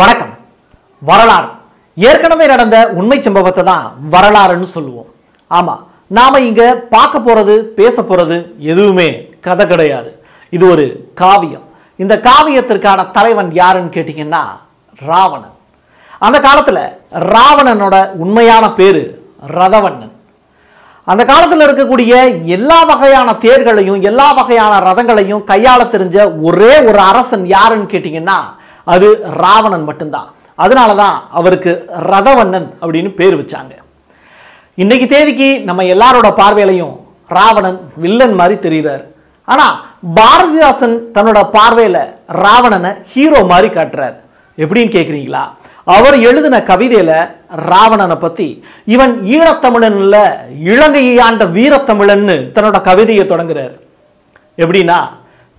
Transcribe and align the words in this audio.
வணக்கம். 0.00 0.32
வரலாறு. 1.02 1.48
ஏற்கனவே 1.96 2.46
நடந்த 2.46 2.76
உண்மை 2.98 3.22
சம்பவத்தை 3.22 3.64
தான் 3.64 3.84
வரலாறுன்னு 4.12 4.68
சொல்லுவோம். 4.74 5.06
ஆமாம் 5.46 5.86
நாம் 6.06 6.44
இங்கே 6.48 6.66
பார்க்க 6.74 7.20
போகிறது 7.20 7.54
பேச 7.78 8.02
போகிறது 8.02 8.36
எதுவுமே 8.58 9.08
கதை 9.40 9.66
கிடையாது. 9.66 10.10
இது 10.50 10.64
ஒரு 10.70 11.10
காவியம். 11.14 11.64
இந்த 11.96 12.14
காவியத்திற்கான 12.28 13.06
தலைவன் 13.16 13.50
யாருன்னு 13.52 13.94
கேட்டிங்கன்னா 13.96 14.42
ராவணன். 15.04 15.56
அந்த 16.18 16.40
காலத்தில் 16.40 16.82
ராவணனோட 17.34 17.96
உண்மையான 18.24 18.72
பேர் 18.72 19.02
ரதவண்ணன். 19.60 20.14
அந்த 21.04 21.24
காலத்தில் 21.24 21.66
இருக்கக்கூடிய 21.66 22.14
எல்லா 22.44 22.82
வகையான 22.82 23.34
தேர்களையும் 23.46 24.00
எல்லா 24.02 24.32
வகையான 24.32 24.78
ரதங்களையும் 24.88 25.44
கையாள 25.52 25.80
தெரிஞ்ச 25.96 26.42
ஒரே 26.42 26.72
ஒரு 26.80 26.98
அரசன் 26.98 27.46
யாருன்னு 27.46 27.92
கேட்டிங்கன்னா 27.94 28.38
அது 28.94 29.08
ராவணன் 29.42 29.86
மட்டும்தான். 29.88 30.28
அதனால 30.64 30.90
தான் 31.02 31.16
அவருக்கு 31.38 31.72
ரதவண்ணன் 32.12 32.68
அப்படின்னு 32.82 33.10
பேர் 33.20 33.38
வச்சாங்க. 33.40 33.74
இன்னைக்கு 34.82 35.06
தேதிக்கு 35.12 35.50
நம்ம 35.68 35.84
எல்லாரோட 35.94 36.28
பார்வையிலையும் 36.40 36.96
ராவணன் 37.36 37.78
வில்லன் 38.02 38.36
மாதிரி 38.40 38.56
தெரிகிறார். 38.66 39.04
ஆனா 39.52 39.66
பாரதிதாசன் 40.18 40.96
தன்னோட 41.16 41.38
பார்வையில 41.56 41.98
ராவணனை 42.44 42.90
ஹீரோ 43.12 43.40
மாதிரி 43.52 43.68
காட்டுறார். 43.76 44.16
எப்படின்னு 44.62 44.94
கேட்குறீங்களா 44.96 45.44
அவர் 45.96 46.16
எழுதின 46.28 46.56
கவிதையில 46.70 47.12
ராவணனை 47.70 48.16
பத்தி 48.24 48.48
இவன் 48.94 49.12
ஈழத்தமிழனில் 49.34 50.02
இல்ல 50.04 50.18
இலங்கையை 50.72 51.14
ஆண்ட 51.26 51.44
வீரத்தமிழன்னு 51.56 52.36
தன்னோட 52.56 52.78
கவிதையை 52.88 53.24
தொடங்குறார். 53.30 53.74
எப்படின்னா 54.62 54.98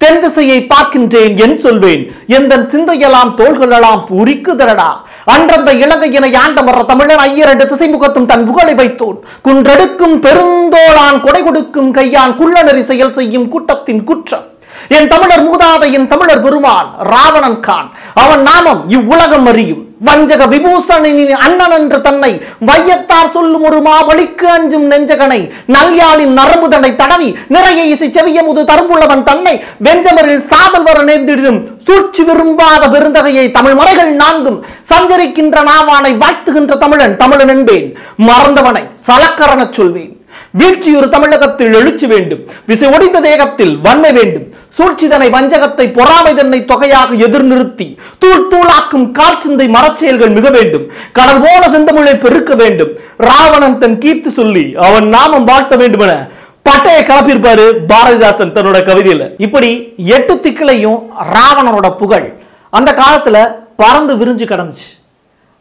தென் 0.02 0.20
திசையை 0.24 0.58
பார்க்கின்றேன் 0.74 1.34
என் 1.46 1.58
சொல்வேன். 1.66 2.04
எந்தன் 2.38 2.66
சிந்தையெல்லாம் 2.74 3.32
தோள்களெல்லாம் 3.40 4.02
உரிக்குதரடா 4.20 4.90
அன்றந்த 5.34 5.70
இலங்கையினை 5.84 6.32
ஆண்டமர்ற 6.44 6.82
தமிழன் 6.92 7.24
ஐயரண்டு 7.26 7.66
திசைமுகத்தும் 7.72 8.30
தன் 8.32 8.46
புகழை 8.50 8.74
வைத்தோன். 8.74 9.18
குன்றெடுக்கும் 9.48 10.16
பெருந்தோளான் 10.26 11.20
கொடை 11.26 11.42
கொடுக்கும் 11.44 11.92
கையான் 11.98 12.38
குள்ளநெறி 12.40 12.84
செயல் 12.92 13.16
செய்யும் 13.18 13.48
கூட்டத்தின் 13.48 14.04
குற்றம். 14.04 14.48
என் 14.90 15.08
தமிழர் 15.08 15.46
மூதாத 15.48 15.92
என் 15.92 16.08
தமிழர் 16.08 16.42
பெருமான் 16.42 16.96
ராவணன் 17.00 17.60
கான். 17.60 17.92
அவன் 18.14 18.42
நாமம் 18.42 18.90
இவ்வுலகம் 18.90 19.46
அறியும். 19.46 19.84
வஞ்சக 20.04 20.46
விபூஷணின் 20.48 21.32
அண்ணன் 21.32 21.72
என்று 21.72 22.02
தன்னை 22.02 22.42
வையத்தார் 22.66 23.32
சொல்லும் 23.32 23.64
ஒரு 23.64 23.82
மாபலிக்கு 23.82 24.46
அஞ்சும் 24.46 24.92
நெஞ்சகனை 24.92 25.52
நல்யாளின் 25.66 26.38
நரம்புதனை 26.38 26.96
தடவி 26.96 27.38
நிறைய 27.48 27.84
இசை 27.84 28.10
செவிய 28.10 28.44
முது 28.44 28.64
தரும்புள்ளவன் 28.64 29.24
தன்னை 29.24 29.64
வெஞ்சமரில் 29.84 30.38
சாதல் 30.38 30.84
வர 30.84 31.04
நேர்ந்திடும் 31.04 31.64
சூழ்ச்சி 31.88 32.24
விரும்பாத 32.24 32.88
பெருந்தகையை 32.88 33.52
தமிழ் 33.52 33.74
மறைகள் 33.74 34.12
நான்கும் 34.12 34.66
சஞ்சரிக்கின்ற 34.90 35.70
நாவானை 35.72 36.18
வாழ்த்துகின்ற 36.18 36.78
தமிழன் 36.78 37.18
தமிழன் 37.18 37.48
என்பேன். 37.48 37.98
மறந்தவனை 38.18 38.84
சலக்கரணச் 39.08 39.74
சொல்வேன். 39.74 40.19
வீழ்ச்சியுறு 40.58 41.08
தமிழகத்தில் 41.10 41.74
எழுச்சி 41.74 42.06
வேண்டும். 42.08 42.40
விசை 42.66 42.90
ஒடிந்த 42.90 43.22
தேகத்தில் 43.22 43.78
வன்மை 43.78 44.12
வேண்டும். 44.12 44.48
சூழ்ச்சிதனை 44.78 45.28
வஞ்சகத்தை 45.30 45.94
பொறாமை 45.94 46.34
தன்னை 46.34 46.66
தொகையாக 46.66 47.16
எதிர் 47.16 47.44
நிறுத்தி 47.44 48.00
தூள் 48.18 48.48
தூளாக்கும் 48.52 49.06
கால்சிந்தை 49.20 49.68
மரச்செயல்கள் 49.76 50.34
மிக 50.34 50.50
வேண்டும். 50.50 50.86
கடல் 51.12 51.42
போன 51.42 51.62
செந்தமிழை 51.74 52.16
பெருக்க 52.20 52.56
வேண்டும். 52.56 52.92
ராவணன் 53.18 53.78
தன் 53.78 53.98
கீர்த்தி 53.98 54.30
சொல்லி 54.30 54.76
அவன் 54.76 55.08
நாமம் 55.08 55.46
வாழ்த்த 55.46 55.76
வேண்டும் 55.76 56.00
என 56.00 56.28
பட்டையை 56.70 57.02
கலப்பியிருப்பாரு 57.04 57.66
பாரதிதாசன் 57.88 58.56
தன்னோட 58.56 58.80
கவிதையில. 58.90 59.30
இப்படி 59.38 59.94
எட்டு 59.98 60.36
திக்கிலையும் 60.36 61.00
ராவணனோட 61.36 61.98
புகழ் 61.98 62.34
அந்த 62.70 62.92
காலத்துல 62.92 63.56
பறந்து 63.76 64.16
விரிஞ்சு 64.16 64.46
கிடந்துச்சு. 64.48 64.88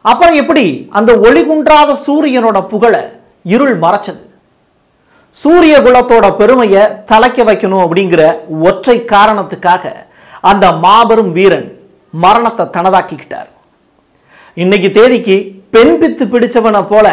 அப்புறம் 0.01 0.35
எப்படி 0.35 0.87
அந்த 0.91 1.19
ஒளி 1.19 1.43
குன்றாத 1.43 1.97
சூரியனோட 2.07 2.69
புகழை 2.69 3.01
இருள் 3.43 3.79
மறைச்சது? 3.79 4.23
சூரிய 5.41 5.75
குலத்தோட 5.87 6.27
பெருமையை 6.39 6.83
தலைக்க 7.11 7.45
வைக்கணும் 7.49 7.83
அப்படிங்கிற 7.85 8.23
ஒற்றை 8.69 8.97
காரணத்துக்காக 9.13 9.93
அந்த 10.51 10.65
மாபெரும் 10.85 11.33
வீரன் 11.37 11.67
மரணத்தை 12.25 12.65
தனதாக்கிக்கிட்டார். 12.77 13.51
இன்னைக்கு 14.63 14.89
தேதிக்கு 14.99 15.37
பெண் 15.75 15.95
பித்து 16.01 16.25
பிடிச்சவனை 16.33 16.81
போல 16.93 17.07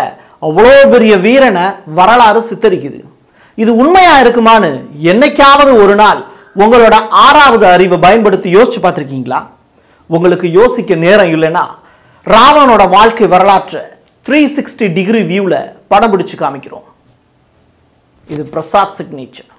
அவ்வளோ 0.48 0.72
பெரிய 0.94 1.14
வீரனை 1.26 1.66
வரலாறு 2.00 2.42
சித்தரிக்குது. 2.50 3.00
இது 3.58 3.72
உண்மையா 3.82 4.16
இருக்குமான்னு 4.24 4.72
என்னைக்காவது 5.12 5.72
ஒரு 5.84 5.96
நாள் 6.04 6.22
உங்களோட 6.64 6.96
ஆறாவது 7.26 7.66
அறிவை 7.74 7.98
பயன்படுத்தி 8.06 8.50
யோசிச்சு 8.58 8.80
பார்த்துருக்கீங்களா? 8.82 9.42
உங்களுக்கு 10.10 10.48
யோசிக்க 10.60 11.02
நேரம் 11.06 11.32
இல்லைன்னா 11.36 11.66
ராவணனோட 12.26 12.84
வாழ்க்கை 12.98 13.28
வரலாற்றை 13.36 13.84
த்ரீ 14.26 14.42
சிக்ஸ்டி 14.58 14.86
டிகிரி 14.98 15.24
வியூவில் 15.32 15.60
படம் 15.94 16.12
பிடிச்சு 16.14 16.36
காமிக்கிறோம். 16.44 16.86
இது 18.34 18.44
பிரசாத் 18.54 18.96
சிக்னேச்சர் 18.98 19.50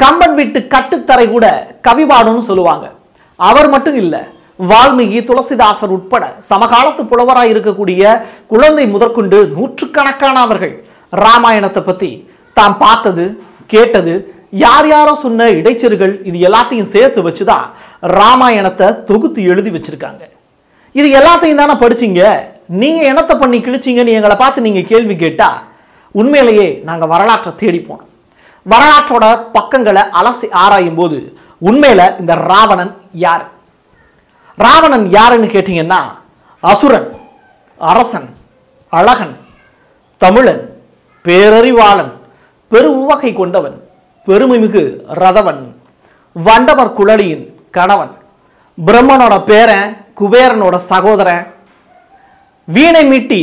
கம்பன் 0.00 0.34
வீட்டு 0.34 0.60
கட்டுத்தரை 0.74 1.26
கூட 1.30 1.46
கவிபாடுன்னு 1.88 2.44
சொல்லுவாங்க. 2.50 2.86
அவர் 3.36 3.68
மட்டும் 3.68 3.94
இல்ல 3.94 4.16
வால்மீகி 4.58 5.20
துளசிதாசர் 5.28 5.94
உட்பட 5.96 6.24
சமகாலத்து 6.50 7.02
புலவராய் 7.10 7.52
இருக்கக்கூடிய 7.52 8.02
குழந்தை 8.46 8.84
முதற்கொண்டு 8.86 9.38
நூற்றுக்கணக்கானவர்கள் 9.56 10.74
ராமாயணத்தை 11.12 11.82
பத்தி 11.82 12.10
தாம் 12.56 12.78
பார்த்தது 12.78 13.24
கேட்டது 13.66 14.14
யார் 14.64 14.88
யாரோ 14.88 15.12
சொன்ன 15.22 15.48
இடைச்செருகள் 15.58 16.14
இது 16.28 16.38
எல்லாத்தையும் 16.48 16.92
சேர்த்து 16.94 17.20
வச்சுதான் 17.28 17.66
ராமாயணத்தை 18.16 18.88
தொகுத்து 19.08 19.40
எழுதி 19.52 19.70
வச்சிருக்காங்க. 19.70 20.22
இது 20.94 21.08
எல்லாத்தையும் 21.18 21.60
தானே 21.60 21.74
படிச்சீங்க? 21.82 22.22
நீங்க 22.82 23.00
என்னத்தை 23.12 23.34
பண்ணி 23.38 23.58
கிழிச்சீங்கன்னு 23.58 24.16
எங்களை 24.18 24.36
பார்த்து 24.36 24.66
நீங்க 24.66 24.80
கேள்வி 24.80 25.16
கேட்டா 25.16 25.48
உண்மையிலேயே 26.14 26.68
நாங்க 26.88 27.06
வரலாற்றை 27.06 27.52
தேடி 27.56 27.80
போனோம். 27.88 28.10
வரலாற்றோட 28.66 29.24
பக்கங்களை 29.56 30.02
அலசி 30.20 30.48
ஆராயும் 30.64 30.98
போது 31.00 31.18
உண்மையில 31.62 32.02
இந்த 32.20 32.34
ராவணன் 32.50 32.92
யார்? 33.24 33.44
ராவணன் 34.64 35.06
யாருன்னு 35.16 35.48
கேட்டீங்கன்னா 35.54 36.00
அசுரன் 36.62 37.08
அரசன் 37.80 38.28
அழகன் 38.92 39.34
தமிழன் 40.20 40.62
பேரறிவாளன் 41.24 42.12
பெரு 42.70 42.90
உவகை 43.02 43.30
கொண்டவன் 43.32 43.76
பெருமைமிகு 44.26 44.82
ரதவன் 45.22 45.62
வண்டவர் 46.36 46.96
குழலியின் 46.98 47.44
கணவன் 47.76 48.12
பிரம்மனோட 48.78 49.34
பேரன் 49.50 49.88
குபேரனோட 50.20 50.76
சகோதரன் 50.90 51.46
வீணை 52.68 53.02
மீட்டி 53.10 53.40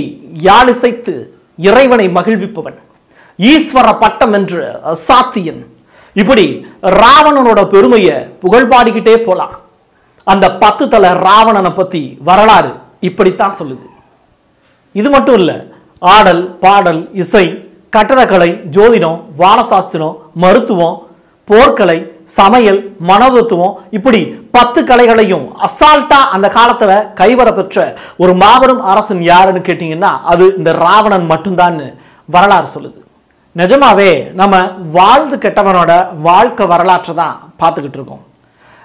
யாழிசைத்து 0.48 1.14
இறைவனை 1.68 2.06
மகிழ்விப்பவன் 2.18 2.78
ஈஸ்வர 3.40 3.88
பட்டம் 4.04 4.34
என்று 4.38 4.62
சாத்தியன். 5.08 5.62
இப்படி 6.16 6.46
ராவணனோட 7.02 7.60
பெருமையை 7.74 8.16
புகழ் 8.44 8.70
பாடிக்கிட்டே 8.72 9.16
போலாம். 9.28 9.54
அந்த 10.32 10.46
பத்து 10.64 10.84
தலை 10.94 11.12
ராவணனை 11.28 11.72
பற்றி 11.80 12.02
வரலாறு 12.30 12.72
இப்படித்தான் 13.08 13.58
சொல்லுது. 13.60 13.86
இது 14.96 15.10
மட்டும் 15.16 15.38
இல்லை 15.42 15.58
ஆடல் 16.16 16.44
பாடல் 16.64 17.02
இசை 17.24 17.46
கட்டடக்கலை 17.96 18.50
ஜோதிடம் 18.76 19.20
வானசாஸ்திரம் 19.42 20.18
மருத்துவம் 20.44 20.98
போர்க்கலை 21.48 21.98
சமையல் 22.38 22.80
மனோதத்துவம் 23.10 23.78
இப்படி 23.98 24.20
பத்து 24.56 24.80
கலைகளையும் 24.90 25.46
அசால்ட்டா 25.68 26.20
அந்த 26.36 26.48
காலத்துல 26.58 26.92
கைவர 27.22 27.50
பெற்ற 27.58 27.78
ஒரு 28.24 28.34
மாபெரும் 28.44 28.84
அரசன் 28.92 29.24
யாருன்னு 29.32 29.62
கேட்டீங்கன்னா 29.70 30.12
அது 30.32 30.46
இந்த 30.60 30.72
ராவணன் 30.86 31.26
மட்டும்தான்னு 31.32 31.88
வரலாறு 32.36 32.68
சொல்லுது. 32.76 33.00
நிஜமாவே 33.56 34.12
நம்ம 34.40 34.56
வாழ்ந்து 34.98 35.38
கெட்டவனோட 35.46 35.92
வாழ்க்கை 36.28 36.66
வரலாற்றை 36.74 37.16
தான் 37.22 37.38
பார்த்துக்கிட்டு 37.62 38.00
இருக்கோம். 38.00 38.24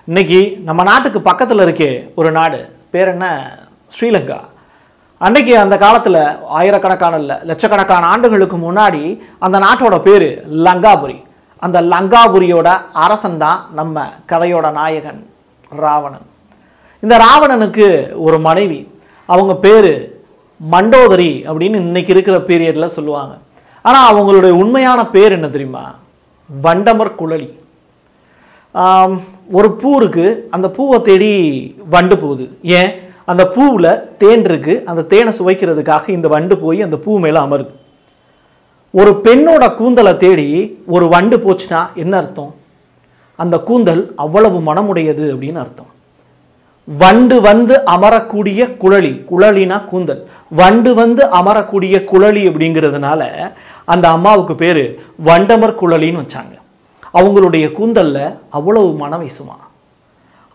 இன்னைக்கு 0.07 0.59
நம்ம 0.65 0.83
நாட்டுக்கு 0.83 1.21
பக்கத்தில் 1.21 1.59
இருக்கே 1.59 2.15
ஒரு 2.15 2.31
நாடு. 2.33 2.77
பேர் 2.91 3.09
என்ன? 3.09 3.27
ஸ்ரீலங்கா. 3.95 4.41
அன்னைக்கு 5.19 5.59
அந்த 5.59 5.77
காலத்தில் 5.77 6.19
ஆயிரக்கணக்கான 6.47 7.19
இல்லை 7.19 7.37
லட்சக்கணக்கான 7.43 8.07
ஆண்டுகளுக்கு 8.07 8.57
முன்னாடி 8.57 9.19
அந்த 9.39 9.59
நாட்டோட 9.59 9.99
பேர் 9.99 10.49
லங்காபுரி. 10.51 11.23
அந்த 11.59 11.81
லங்காபுரியோட 11.81 12.81
அரசன் 12.93 13.39
தான் 13.39 13.67
நம்ம 13.73 14.13
கதையோட 14.29 14.73
நாயகன் 14.73 15.31
ராவணன். 15.71 16.27
இந்த 17.01 17.19
ராவணனுக்கு 17.19 18.09
ஒரு 18.15 18.39
மனைவி. 18.39 19.01
அவங்க 19.27 19.55
பேர் 19.55 20.23
மண்டோதரி 20.71 21.49
அப்படின்னு 21.49 21.75
இன்னைக்கு 21.75 22.13
இருக்கிற 22.13 22.39
பீரியடில் 22.39 22.95
சொல்லுவாங்க. 22.99 23.37
ஆனால் 23.83 24.17
அவங்களுடைய 24.17 24.51
உண்மையான 24.51 25.07
பேர் 25.07 25.33
என்ன 25.33 25.49
தெரியுமா? 25.49 25.95
வண்டமர் 26.63 27.13
குழலி. 27.19 27.63
ஒரு 29.57 29.69
பூ 29.81 29.97
இருக்கு. 29.97 30.27
அந்த 30.51 30.71
பூவை 30.77 30.99
தேடி 31.03 31.33
வண்டு 31.95 32.19
போகுது. 32.19 32.45
ஏன்? 32.63 32.91
அந்த 33.33 33.43
பூவில் 33.55 33.91
தேன் 34.23 34.45
இருக்குது 34.49 34.83
அந்த 34.91 35.03
தேனை 35.03 35.33
சுவைக்கிறதுக்காக 35.39 36.09
இந்த 36.09 36.29
வண்டு 36.29 36.57
போய் 36.59 36.83
அந்த 36.87 36.97
பூ 36.97 37.19
மேலே 37.19 37.39
அமருது. 37.39 37.73
ஒரு 39.01 39.13
பெண்ணோட 39.25 39.65
கூந்தலை 39.75 40.17
தேடி 40.17 40.49
ஒரு 40.87 41.09
வண்டு 41.09 41.37
போச்சுன்னா 41.45 41.81
என்ன 41.95 42.17
அர்த்தம்? 42.17 42.55
அந்த 43.37 43.57
கூந்தல் 43.69 44.03
அவ்வளவு 44.25 44.59
மனமுடையது 44.67 45.25
அப்படின்னு 45.35 45.63
அர்த்தம். 45.65 45.91
வண்டு 46.89 47.41
வந்து 47.41 47.75
அமரக்கூடிய 47.95 48.61
குழலி 48.83 49.13
குழலினா 49.31 49.79
கூந்தல். 49.85 50.23
வண்டு 50.61 50.95
வந்து 50.95 51.23
அமரக்கூடிய 51.41 51.97
குழலி 52.11 52.43
அப்படிங்கிறதுனால 52.51 53.23
அந்த 53.85 54.09
அம்மாவுக்கு 54.09 54.55
பேர் 54.55 54.85
வண்டமர் 55.25 55.79
குழலின்னு 55.83 56.23
வச்சாங்க. 56.23 56.55
அவங்களுடைய 57.19 57.67
கூந்தலில் 57.73 58.37
அவ்வளவு 58.57 58.89
மனம் 59.03 59.23
வீசுமா? 59.25 59.57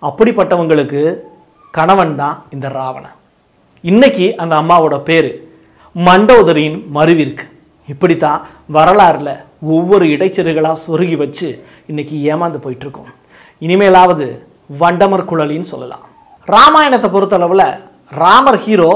அப்படிப்பட்டவங்களுக்கு 0.01 1.01
கணவன் 1.71 2.15
தான் 2.15 2.43
இந்த 2.55 2.67
ராவணன். 2.67 3.15
இன்னைக்கு 3.81 4.25
அந்த 4.41 4.53
அம்மாவோட 4.61 4.95
பேர் 5.09 5.29
மண்டோதரியின் 5.95 6.79
மருவிற்கு. 6.95 7.45
இப்படித்தான் 7.87 8.41
வரலாறுல 8.73 9.29
ஒவ்வொரு 9.75 10.05
இடைச்செருகளாக 10.15 10.81
சொருகி 10.87 11.15
வச்சு 11.21 11.47
இன்னைக்கு 11.87 12.15
ஏமாந்து 12.31 12.59
போயிட்டுருக்கோம். 12.63 13.09
இனிமேலாவது 13.65 14.27
வண்டமர் 14.81 15.29
குழலின்னு 15.29 15.71
சொல்லலாம். 15.73 16.03
ராமாயணத்தை 16.53 17.09
பொறுத்தளவில் 17.15 17.65
ராமர் 18.21 18.59
ஹீரோ 18.65 18.91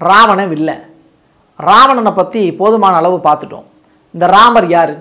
ராவணன் 0.00 0.50
வில்லை. 0.52 0.76
ராவணனை 1.68 2.12
பற்றி 2.12 2.52
போதுமான 2.60 2.96
அளவு 3.00 3.16
பார்த்துட்டோம். 3.26 3.66
இந்த 4.14 4.26
ராமர் 4.36 4.68
யார்? 4.68 4.94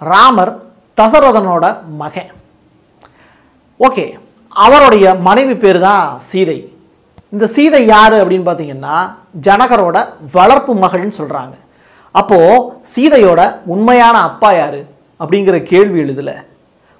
ராமர் 0.00 0.52
தசரதனோட 0.96 1.64
மகன். 1.88 2.30
ஓகே 3.80 4.04
அவருடைய 4.48 5.14
மனைவி 5.14 5.54
பேர் 5.54 5.78
தான் 5.80 6.18
சீதை. 6.18 6.72
இந்த 7.30 7.46
சீதை 7.46 7.86
யார் 7.86 8.12
அப்படின்னு 8.12 8.46
பார்த்தீங்கன்னா 8.48 8.96
ஜனகரோட 9.40 10.06
வளர்ப்பு 10.32 10.74
மகள்னு 10.74 11.12
சொல்கிறாங்க 11.18 11.54
அப்போது 12.10 12.72
சீதையோட 12.94 13.40
உண்மையான 13.64 14.18
அப்பா 14.20 14.52
யார்? 14.52 14.78
அப்படிங்கிற 15.20 15.62
கேள்வி 15.62 16.00
எழுதல. 16.02 16.30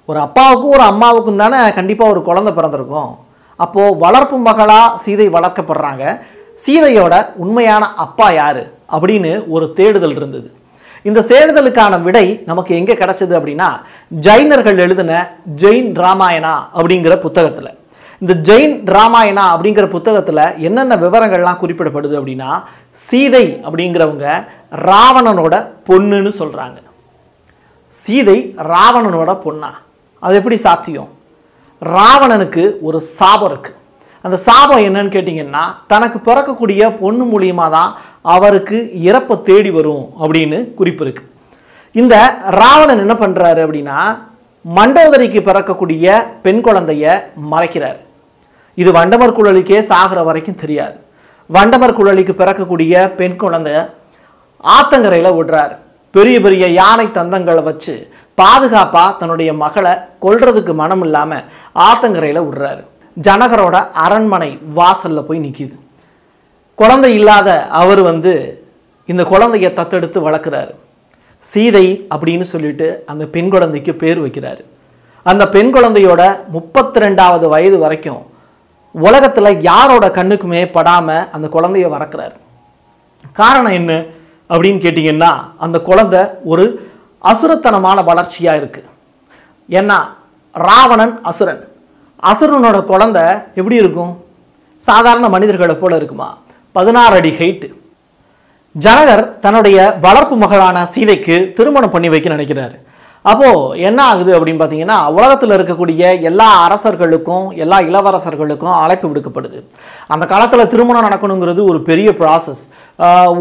ஒரு 0.05 0.19
அப்பாவுக்கும் 0.19 0.69
ஒரு 0.69 0.81
அம்மாவுக்கும் 0.81 1.37
தானே 1.37 1.73
கண்டிப்பாக 1.73 2.11
ஒரு 2.11 2.23
குழந்தை 2.23 2.53
பிறந்திருக்கும். 2.53 3.17
அப்போது 3.55 3.97
வளர்ப்பு 3.97 4.37
மகளாக 4.37 4.97
சீதை 4.97 5.29
வளர்க்கப்படுறாங்க. 5.29 6.21
சீதையோட 6.65 7.33
உண்மையான 7.35 7.93
அப்பா 7.93 8.29
யார்? 8.31 8.61
அப்படின்னு 8.91 9.43
ஒரு 9.47 9.73
தேடுதல் 9.73 10.15
இருந்தது. 10.15 10.51
இந்த 11.07 11.19
தேடுதலுக்கான 11.31 12.01
விடை 12.01 12.25
நமக்கு 12.45 12.71
எங்கே 12.75 12.95
கிடைச்சது 13.01 13.33
அப்படின்னா 13.39 13.67
ஜைனர்கள் 14.25 14.79
எழுதின 14.85 15.11
ஜெயின் 15.61 15.91
ராமாயணா 16.03 16.55
அப்படிங்கிற 16.77 17.15
புத்தகத்தில். 17.25 17.69
இந்த 18.21 18.33
ஜெயின் 18.47 18.75
ராமாயணா 18.95 19.45
அப்படிங்கிற 19.53 19.85
புத்தகத்தில் 19.95 20.43
என்னென்ன 20.67 20.95
விவரங்கள்லாம் 20.95 21.61
குறிப்பிடப்படுது 21.61 22.15
அப்படின்னா 22.19 22.49
சீதை 23.07 23.45
அப்படிங்கிறவங்க 23.65 24.27
ராவணனோட 24.91 25.55
பொண்ணுன்னு 25.87 26.31
சொல்கிறாங்க 26.41 26.77
சீதை 27.95 28.37
ராவணனோட 28.73 29.31
பொண்ணா? 29.45 29.69
அது 30.23 30.35
எப்படி 30.35 30.57
சாத்தியம்? 30.57 31.09
ராவணனுக்கு 31.81 32.63
ஒரு 32.81 32.99
சாபம் 33.17 33.51
இருக்குது 33.51 33.75
அந்த 34.25 34.37
சாபம் 34.47 34.85
என்னன்னு 34.87 35.13
கேட்டிங்கன்னா 35.15 35.63
தனக்கு 35.87 36.17
பிறக்கக்கூடிய 36.27 36.81
பொண்ணு 37.01 37.25
மூலியமாக 37.25 37.69
தான் 37.75 37.91
அவருக்கு 38.33 38.77
இறப்பை 39.09 39.35
தேடி 39.49 39.71
வரும் 39.77 40.05
அப்படின்னு 40.23 40.57
குறிப்பு 40.79 41.03
இருக்கு 41.05 41.23
இந்த 42.01 42.15
ராவணன் 42.59 43.03
என்ன 43.03 43.15
பண்ணுறாரு 43.21 43.61
அப்படின்னா 43.65 43.99
மண்டோதரிக்கு 44.65 45.39
பிறக்கக்கூடிய 45.47 46.15
பெண் 46.45 46.61
குழந்தைய 46.65 47.05
மறைக்கிறார். 47.51 47.99
இது 48.81 48.89
வண்டமர் 48.97 49.35
குழலிக்கே 49.37 49.79
சாகிற 49.91 50.19
வரைக்கும் 50.27 50.59
தெரியாது. 50.63 50.97
வண்டமர் 51.49 51.97
குழலிக்கு 51.99 52.33
பிறக்கக்கூடிய 52.41 52.93
பெண் 53.19 53.37
குழந்தைய 53.43 53.77
ஆத்தங்கரையில் 54.75 55.35
விடுறாரு 55.37 55.75
பெரிய 56.15 56.37
பெரிய 56.45 56.65
யானை 56.79 57.07
தந்தங்களை 57.17 57.63
வச்சு 57.69 57.95
பாதுகாப்பாக 58.37 59.15
தன்னுடைய 59.19 59.51
மகளை 59.63 59.93
கொல்றதுக்கு 60.25 60.73
மனம் 60.81 61.03
இல்லாமல் 61.05 61.45
ஆத்தங்கரையில் 61.87 62.45
விடுறாரு. 62.47 62.83
ஜனகரோட 63.17 63.75
அரண்மனை 64.05 64.51
வாசலில் 64.79 65.27
போய் 65.27 65.43
நிற்கிது 65.45 65.75
குழந்தை 66.79 67.13
இல்லாத 67.13 67.49
அவர் 67.81 68.01
வந்து 68.01 68.33
இந்த 69.11 69.23
குழந்தைய 69.23 69.67
தத்தெடுத்து 69.77 70.19
வளர்க்குறாரு. 70.27 70.73
சீதை 71.39 71.85
அப்படின்னு 72.15 72.45
சொல்லிட்டு 72.51 72.87
அந்த 73.11 73.23
பெண் 73.35 73.49
குழந்தைக்கு 73.53 73.93
பேர் 74.01 74.19
வைக்கிறாரு. 74.23 74.63
அந்த 75.23 75.43
பெண் 75.55 75.71
குழந்தையோட 75.75 76.21
முப்பத்தி 76.55 76.99
ரெண்டாவது 76.99 77.45
வயது 77.53 77.77
வரைக்கும் 77.83 78.21
உலகத்தில் 78.91 79.61
யாரோட 79.61 80.05
கண்ணுக்குமே 80.07 80.61
படாமல் 80.77 81.27
அந்த 81.35 81.47
குழந்தைய 81.55 81.87
வளர்க்குறாரு. 81.95 82.37
காரணம் 83.33 83.77
என்ன 83.79 83.91
அப்படின்னு 84.49 84.79
கேட்டிங்கன்னா 84.85 85.31
அந்த 85.57 85.77
குழந்தை 85.89 86.21
ஒரு 86.51 86.65
அசுரத்தனமான 87.31 88.03
வளர்ச்சியாக 88.09 88.59
இருக்குது 88.61 88.89
ஏன்னா 89.79 89.97
ராவணன் 90.51 91.15
அசுரன். 91.29 91.63
அசுரனோட 92.31 92.77
குழந்தை 92.91 93.23
எப்படி 93.59 93.75
இருக்கும்? 93.75 94.13
சாதாரண 94.89 95.29
மனிதர்களை 95.29 95.75
போல 95.75 95.95
இருக்குமா? 95.95 96.29
பதினாறு 96.77 97.15
அடி 97.19 97.33
ஹைட்டு 97.39 97.67
ஜனகர் 98.75 99.23
தன்னுடைய 99.43 99.77
வளர்ப்பு 100.03 100.35
மகளான 100.41 100.83
சீதைக்கு 100.95 101.35
திருமணம் 101.57 101.93
பண்ணி 101.93 102.09
வைக்க 102.13 102.27
நினைக்கிறாரு. 102.35 102.75
அப்போது 103.29 103.79
என்ன 103.87 103.99
ஆகுது 104.09 104.31
அப்படின்னு 104.35 104.59
பார்த்தீங்கன்னா 104.59 104.97
உலகத்தில் 105.15 105.53
இருக்கக்கூடிய 105.55 106.01
எல்லா 106.29 106.47
அரசர்களுக்கும் 106.65 107.47
எல்லா 107.63 107.77
இளவரசர்களுக்கும் 107.87 108.75
அழைப்பு 108.81 109.07
விடுக்கப்படுது. 109.09 109.59
அந்த 110.13 110.23
காலத்தில் 110.33 110.69
திருமணம் 110.73 111.07
நடக்கணுங்கிறது 111.07 111.61
ஒரு 111.71 111.79
பெரிய 111.89 112.11
ப்ராசஸ் 112.21 112.61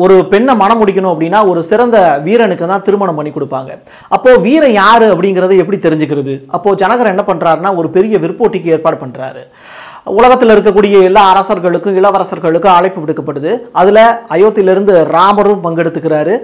ஒரு 0.04 0.16
பெண்ணை 0.32 0.54
மனம் 0.62 0.80
முடிக்கணும் 0.80 1.12
அப்படின்னா 1.12 1.42
ஒரு 1.50 1.60
சிறந்த 1.70 1.98
வீரனுக்கு 2.26 2.66
தான் 2.72 2.84
திருமணம் 2.88 3.18
பண்ணி 3.18 3.32
கொடுப்பாங்க. 3.36 3.70
அப்போது 4.16 4.42
வீரன் 4.46 4.76
யார் 4.82 5.06
அப்படிங்கிறத 5.12 5.56
எப்படி 5.64 5.80
தெரிஞ்சுக்கிறது? 5.86 6.34
அப்போ 6.58 6.74
ஜனகர் 6.82 7.14
என்ன 7.14 7.24
பண்ணுறாருன்னா 7.30 7.72
ஒரு 7.82 7.90
பெரிய 7.98 8.18
விற்போட்டிக்கு 8.24 8.74
ஏற்பாடு 8.76 8.98
பண்ணுறாரு 9.04 9.44
உலகத்தில் 10.18 10.52
இருக்கக்கூடிய 10.54 10.96
எல்லா 11.08 11.22
அரசர்களுக்கும் 11.32 11.96
இளவரசர்களுக்கும் 12.00 12.76
அழைப்பு 12.76 13.00
விடுக்கப்படுது. 13.02 13.52
அதில் 13.80 14.02
அயோத்தியிலிருந்து 14.34 14.94
ராமரும் 15.16 15.64
பங்கெடுத்துக்கிறாரு. 15.64 16.36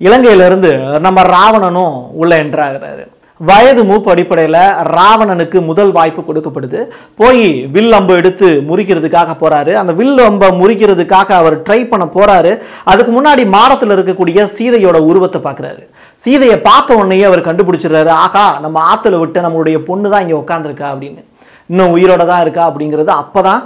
இலங்கையிலிருந்து 0.00 0.72
நம்ம 1.06 1.22
ராவணனும் 1.36 1.96
உள்ள 2.20 2.32
என்றாகிறாரு. 2.44 3.02
வயது 3.48 3.82
மூப்பு 3.88 4.08
அடிப்படையில் 4.12 4.58
ராவணனுக்கு 4.96 5.58
முதல் 5.68 5.92
வாய்ப்பு 5.96 6.22
கொடுக்கப்படுது. 6.22 6.80
போய் 7.20 7.44
வில் 7.74 7.94
அம்பு 7.98 8.12
எடுத்து 8.20 8.48
முறிக்கிறதுக்காக 8.70 9.34
போகிறாரு 9.42 9.72
அந்த 9.82 9.92
வில் 10.00 10.20
அம்பை 10.26 10.48
முறிக்கிறதுக்காக 10.58 11.30
அவர் 11.40 11.56
ட்ரை 11.68 11.80
பண்ண 11.92 12.06
போகிறாரு 12.16 12.52
அதுக்கு 12.92 13.14
முன்னாடி 13.16 13.44
மாடத்தில் 13.56 13.94
இருக்கக்கூடிய 13.96 14.46
சீதையோட 14.56 15.00
உருவத்தை 15.10 15.40
பார்க்குறாரு. 15.46 15.82
சீதையை 16.24 16.58
பார்த்த 16.68 17.00
உடனேயே 17.00 17.24
அவர் 17.30 17.46
கண்டுபிடிச்சிடுறாரு. 17.48 18.12
ஆகா 18.24 18.46
நம்ம 18.66 18.82
ஆற்றுல 18.92 19.18
விட்டு 19.24 19.46
நம்மளுடைய 19.46 19.78
பொண்ணு 19.90 20.10
தான் 20.14 20.24
இங்கே 20.26 20.38
உட்காந்துருக்கா 20.42 20.88
அப்படின்னு. 20.92 21.22
இன்னும் 21.70 21.94
உயிரோட 21.96 22.22
தான் 22.30 22.42
இருக்கா 22.44 22.62
அப்படிங்கிறது 22.70 23.12
அப்போ 23.22 23.40
தான் 23.48 23.62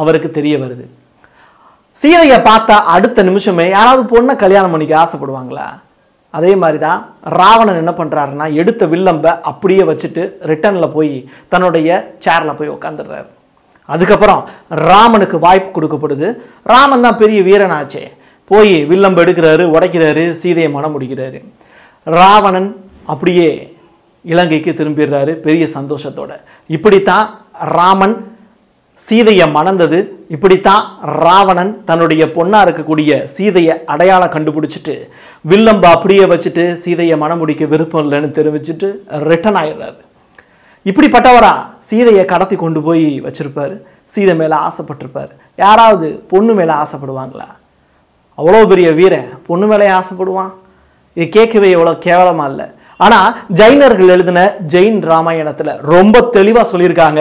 அவருக்கு 0.00 0.28
தெரிய 0.38 0.54
வருது. 0.62 0.84
சீதையை 1.96 2.38
பார்த்தா 2.48 2.76
அடுத்த 2.94 3.22
நிமிஷமே 3.28 3.66
யாராவது 3.76 4.02
பொண்ணை 4.12 4.34
கல்யாணம் 4.42 4.72
பண்ணிக்க 4.74 4.94
ஆசைப்படுவாங்களா? 5.02 5.66
அதே 6.34 6.52
மாதிரி 6.62 6.78
தான் 6.86 7.00
ராவணன் 7.38 7.80
என்ன 7.82 7.92
பண்ணுறாருன்னா 7.98 8.46
எடுத்த 8.60 8.86
வில்லம்பை 8.92 9.32
அப்படியே 9.50 9.82
வச்சுட்டு 9.90 10.22
ரிட்டனில் 10.50 10.94
போய் 10.96 11.12
தன்னுடைய 11.52 11.88
சேரில் 12.24 12.58
போய் 12.58 12.74
உட்காந்துடுறாரு 12.74 13.28
அதுக்கப்புறம் 13.88 14.40
ராமனுக்கு 14.90 15.36
வாய்ப்பு 15.46 15.70
கொடுக்கப்படுது. 15.76 16.28
ராமன் 16.72 17.04
தான் 17.06 17.20
பெரிய 17.22 17.40
வீரனாச்சே. 17.48 18.04
போய் 18.50 18.74
வில்லம்பு 18.90 19.22
எடுக்கிறாரு 19.24 19.64
உடைக்கிறாரு 19.76 20.24
சீதையை 20.40 20.70
மனம் 20.76 20.94
முடிக்கிறாரு. 20.94 21.38
ராவணன் 22.06 22.68
அப்படியே 23.12 23.48
இலங்கைக்கு 24.24 24.70
திரும்பிடுறாரு 24.78 25.32
பெரிய 25.46 25.64
சந்தோஷத்தோட. 25.74 26.30
இப்படித்தான் 26.76 27.26
ராமன் 27.60 28.16
சீதையை 29.06 29.46
மணந்தது. 29.54 29.98
இப்படித்தான் 30.28 30.84
ராவணன் 31.02 31.84
தன்னுடைய 31.84 32.24
பொண்ணாக 32.26 32.64
இருக்கக்கூடிய 32.66 33.24
சீதையை 33.24 33.84
அடையாளம் 33.84 34.32
கண்டுபிடிச்சிட்டு 34.34 34.94
வில்லம்பு 35.42 35.86
அப்படியே 35.86 36.24
வச்சுட்டு 36.24 36.72
சீதையை 36.72 37.16
மனம் 37.16 37.38
முடிக்க 37.38 37.64
விருப்பம் 37.64 38.04
இல்லைன்னு 38.04 38.30
தெரிவிச்சுட்டு 38.38 38.88
ரிட்டன் 39.30 39.58
ஆயிடுறாரு. 39.62 40.00
இப்படிப்பட்டவரா 40.84 41.52
சீதையை 41.88 42.24
கடத்தி 42.24 42.56
கொண்டு 42.56 42.82
போய் 42.82 43.20
வச்சுருப்பார். 43.26 43.74
சீதை 44.12 44.34
மேலே 44.34 44.56
ஆசைப்பட்டிருப்பார். 44.56 45.30
யாராவது 45.56 46.08
பொண்ணு 46.28 46.54
மேலே 46.54 46.72
ஆசைப்படுவாங்களா? 46.72 47.48
அவ்வளோ 48.38 48.66
பெரிய 48.66 48.90
வீரன் 48.92 49.28
பொண்ணு 49.46 49.66
மேலே 49.66 49.88
ஆசைப்படுவான். 49.88 50.52
இது 51.14 51.28
கேட்கவே 51.28 51.70
எவ்வளோ 51.70 51.94
கேவலமாக 51.94 52.50
இல்லை. 52.50 52.66
ஆனால் 53.04 53.30
ஜெயினர்கள் 53.58 54.12
எழுதின 54.14 54.40
ஜெயின் 54.72 55.00
ராமாயணத்தில் 55.10 55.72
ரொம்ப 55.92 56.20
தெளிவாக 56.36 56.66
சொல்லியிருக்காங்க 56.70 57.20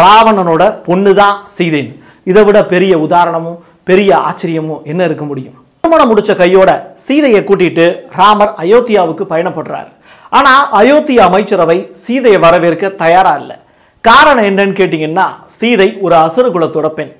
ராவணனோட 0.00 0.62
பொண்ணு 0.86 1.12
தான் 1.20 1.36
சீதைன்னு. 1.56 1.96
இதை 2.30 2.44
விட 2.44 2.58
பெரிய 2.72 2.92
உதாரணமும் 3.06 3.58
பெரிய 3.90 4.10
ஆச்சரியமும் 4.28 4.82
என்ன 4.90 5.02
இருக்க 5.08 5.24
முடியும்? 5.30 5.56
திருமணம் 5.84 6.10
முடிச்ச 6.10 6.32
கையோட 6.42 6.70
சீதையை 7.06 7.40
கூட்டிட்டு 7.44 7.86
ராமர் 8.18 8.52
அயோத்தியாவுக்கு 8.62 9.24
பயணப்படுறார். 9.32 9.90
ஆனா 10.38 10.52
அயோத்தியா 10.80 11.24
அமைச்சரவை 11.30 11.78
சீதையை 12.04 12.38
வரவேற்க 12.44 12.94
தயாரா 13.02 13.32
இல்லை. 13.40 13.56
காரணம் 14.00 14.46
என்னன்னு 14.50 14.78
கேட்டீங்கன்னா 14.78 15.26
சீதை 15.58 15.88
ஒரு 16.04 16.14
அசுர 16.24 16.46
குலத்தோட 16.54 16.88
பெண். 16.98 17.12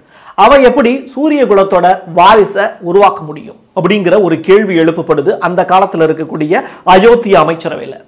அவ 0.45 0.61
எப்படி 0.69 0.93
சூரிய 1.15 1.43
குலத்தோட 1.51 1.87
வாரிசை 2.19 2.65
உருவாக்க 2.91 3.21
முடியும்? 3.31 3.59
அப்படிங்கிற 3.77 4.15
ஒரு 4.27 4.37
கேள்வி 4.49 4.75
எழுப்பப்படுது 4.83 5.33
அந்த 5.47 5.61
காலத்தில் 5.73 6.05
இருக்கக்கூடிய 6.07 6.63
அயோத்தி 6.95 7.31
அமைச்சரவையில். 7.43 7.99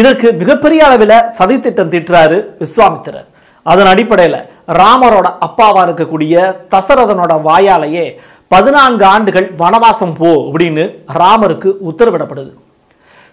இதற்கு 0.00 0.28
மிகப்பெரிய 0.40 0.80
அளவில் 0.88 1.16
சதித்திட்டம் 1.38 1.92
திட்டுறாரு 1.94 2.38
விஸ்வாமித்திரர். 2.62 3.28
அதன் 3.66 3.90
அடிப்படையில் 3.92 4.38
ராமரோட 4.80 5.28
அப்பாவாக 5.46 5.86
இருக்கக்கூடிய 5.88 6.34
தசரதனோட 6.74 7.32
வாயாலேயே 7.48 8.06
பதினான்கு 8.54 9.04
ஆண்டுகள் 9.14 9.48
வனவாசம் 9.62 10.14
போ 10.20 10.30
அப்படின்னு 10.48 10.84
ராமருக்கு 11.20 11.70
உத்தரவிடப்படுது. 11.90 12.52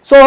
ஸோ 0.09 0.19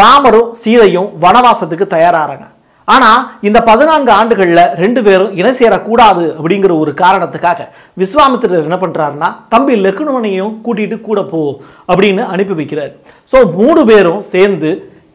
ராமரும் 0.00 0.50
சீதையும் 0.62 1.08
வனவாசத்துக்கு 1.24 1.86
தயாராகிறாங்க 1.94 2.46
ஆனால் 2.94 3.20
இந்த 3.48 3.58
பதினான்கு 3.68 4.10
ஆண்டுகளில் 4.18 4.62
ரெண்டு 4.82 5.00
பேரும் 5.06 5.34
இணை 5.40 5.52
சேரக்கூடாது 5.60 6.24
அப்படிங்கிற 6.38 6.72
ஒரு 6.82 6.92
காரணத்துக்காக 7.02 7.66
விஸ்வாமித்திரர் 8.02 8.66
என்ன 8.68 8.78
பண்ணுறாருன்னா 8.84 9.28
தம்பி 9.54 9.76
லக்ஷ்மணனையும் 9.86 10.54
கூட்டிகிட்டு 10.66 10.98
கூட 11.08 11.22
போ 11.32 11.42
அப்படின்னு 11.90 12.24
அனுப்பி 12.34 12.56
வைக்கிறார். 12.60 12.92
ஸோ 13.32 13.38
மூணு 13.58 13.82
பேரும் 13.90 14.20
சேர்ந்து 14.32 14.70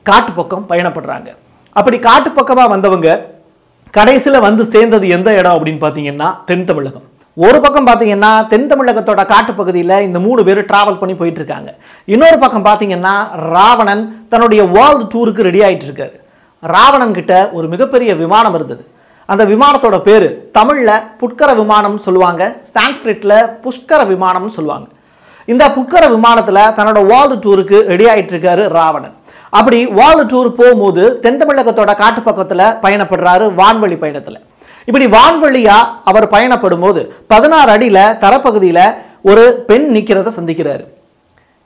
காட்டு 0.10 0.31
பக்கம் 0.39 0.67
பயணப்படுறாங்க. 0.72 1.29
அப்படி 1.75 1.98
காட்டு 2.07 2.29
பக்கமாக 2.39 2.74
வந்தவங்க 2.75 3.10
கடைசியில் 3.93 4.46
வந்து 4.48 4.63
சேர்ந்தது 4.74 5.05
எந்த 5.17 5.29
இடம் 5.39 5.55
அப்படின்னு 5.57 5.81
பார்த்தீங்கன்னா 5.84 6.29
தென் 6.50 6.67
தமிழகம். 6.69 7.05
ஒரு 7.38 7.57
பக்கம் 7.63 7.88
பார்த்தீங்கன்னா 7.88 8.29
தென் 8.51 8.69
தமிழகத்தோட 8.69 9.22
காட்டுப்பகுதியில் 9.31 10.03
இந்த 10.05 10.17
மூணு 10.24 10.41
பேர் 10.48 10.62
டிராவல் 10.72 11.00
பண்ணி 11.01 11.15
போயிட்டு 11.17 11.39
இருக்காங்க. 11.41 11.69
இன்னொரு 12.13 12.38
பக்கம் 12.43 12.65
பார்த்தீங்கன்னா 12.67 13.15
ராவணன் 13.55 14.03
தன்னுடைய 14.31 14.62
வேர்ல்டு 14.75 15.05
டூருக்கு 15.13 15.48
ரெடி 15.48 15.62
ஆகிட்டு 15.67 15.88
இருக்காரு. 15.89 16.15
ராவணன் 16.60 17.14
கிட்ட 17.14 17.50
ஒரு 17.54 17.68
மிகப்பெரிய 17.68 18.16
விமானம் 18.16 18.56
இருந்தது. 18.58 18.84
அந்த 19.26 19.46
விமானத்தோட 19.46 19.98
பேர் 20.08 20.28
தமிழில் 20.52 21.04
புட்கர 21.22 21.50
விமானம்னு 21.62 22.02
சொல்லுவாங்க 22.08 22.44
சான்ஸ்கிரிட்ல 22.76 23.34
புஷ்கர 23.64 24.02
விமானம்னு 24.14 24.54
சொல்லுவாங்க. 24.58 24.88
இந்த 25.46 25.64
புட்கர 25.76 26.04
விமானத்தில் 26.16 26.62
தன்னோட 26.78 27.00
வேர்ல்டு 27.12 27.36
டூருக்கு 27.44 27.78
ரெடி 27.92 28.06
ஆகிட்டு 28.06 28.34
இருக்காரு 28.36 28.68
ராவணன். 28.68 29.16
அப்படி 29.50 29.86
வேர்ல்டு 29.86 30.24
டூர் 30.32 30.50
போகும்போது 30.60 31.20
தென் 31.20 31.40
தமிழகத்தோட 31.42 31.96
காட்டு 31.96 32.22
பக்கத்தில் 32.22 32.66
பயணப்படுறாரு 32.84 33.46
வான்வழி 33.60 33.98
பயணத்தில். 33.98 34.40
இப்படி 34.86 35.06
வான்வழியா 35.06 35.78
அவர் 36.04 36.28
பயணப்படும் 36.36 36.80
போது 36.80 37.02
பதினாறு 37.28 37.72
அடியில 37.78 38.00
தரப்பகுதியில 38.24 38.82
ஒரு 39.22 39.64
பெண் 39.68 39.88
நிற்கிறத 39.96 40.32
சந்திக்கிறாரு. 40.40 40.86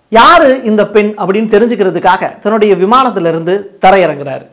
யாரு 0.10 0.64
இந்த 0.64 0.88
பெண் 0.88 1.14
அப்படின்னு 1.18 1.54
தெரிஞ்சுக்கிறதுக்காக 1.56 2.40
தன்னுடைய 2.40 2.76
விமானத்திலிருந்து 2.76 3.54
தரையிறங்குறாரு. 3.86 4.46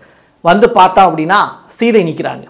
வந்து 0.44 0.66
பார்த்தா 0.74 1.00
அப்படின்னா 1.08 1.38
சீதை 1.68 2.02
நிற்கிறாங்க 2.02 2.44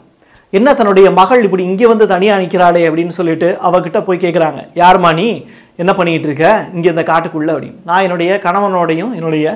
என்ன 0.52 0.74
தன்னுடைய 0.74 1.10
மகள் 1.10 1.44
இப்படி 1.44 1.64
இங்கே 1.64 1.86
வந்து 1.86 2.06
தனியாக 2.06 2.40
நிற்கிறாளே 2.40 2.82
அப்படின்னு 2.88 3.08
சொல்லிட்டு 3.08 3.58
அவகிட்ட 3.62 4.04
போய் 4.04 4.18
கேட்குறாங்க 4.18 4.60
யார்மா 4.74 5.12
நீ? 5.12 5.26
என்ன 5.78 5.92
பண்ணிகிட்டு 5.92 6.28
இருக்க? 6.28 6.46
இங்கே 6.74 6.88
இந்த 6.88 7.02
காட்டுக்குள்ளே 7.02 7.52
அப்படின்னு. 7.52 7.78
நான் 7.84 8.02
என்னுடைய 8.02 8.40
கணவனோடையும் 8.44 9.12
என்னுடைய 9.14 9.46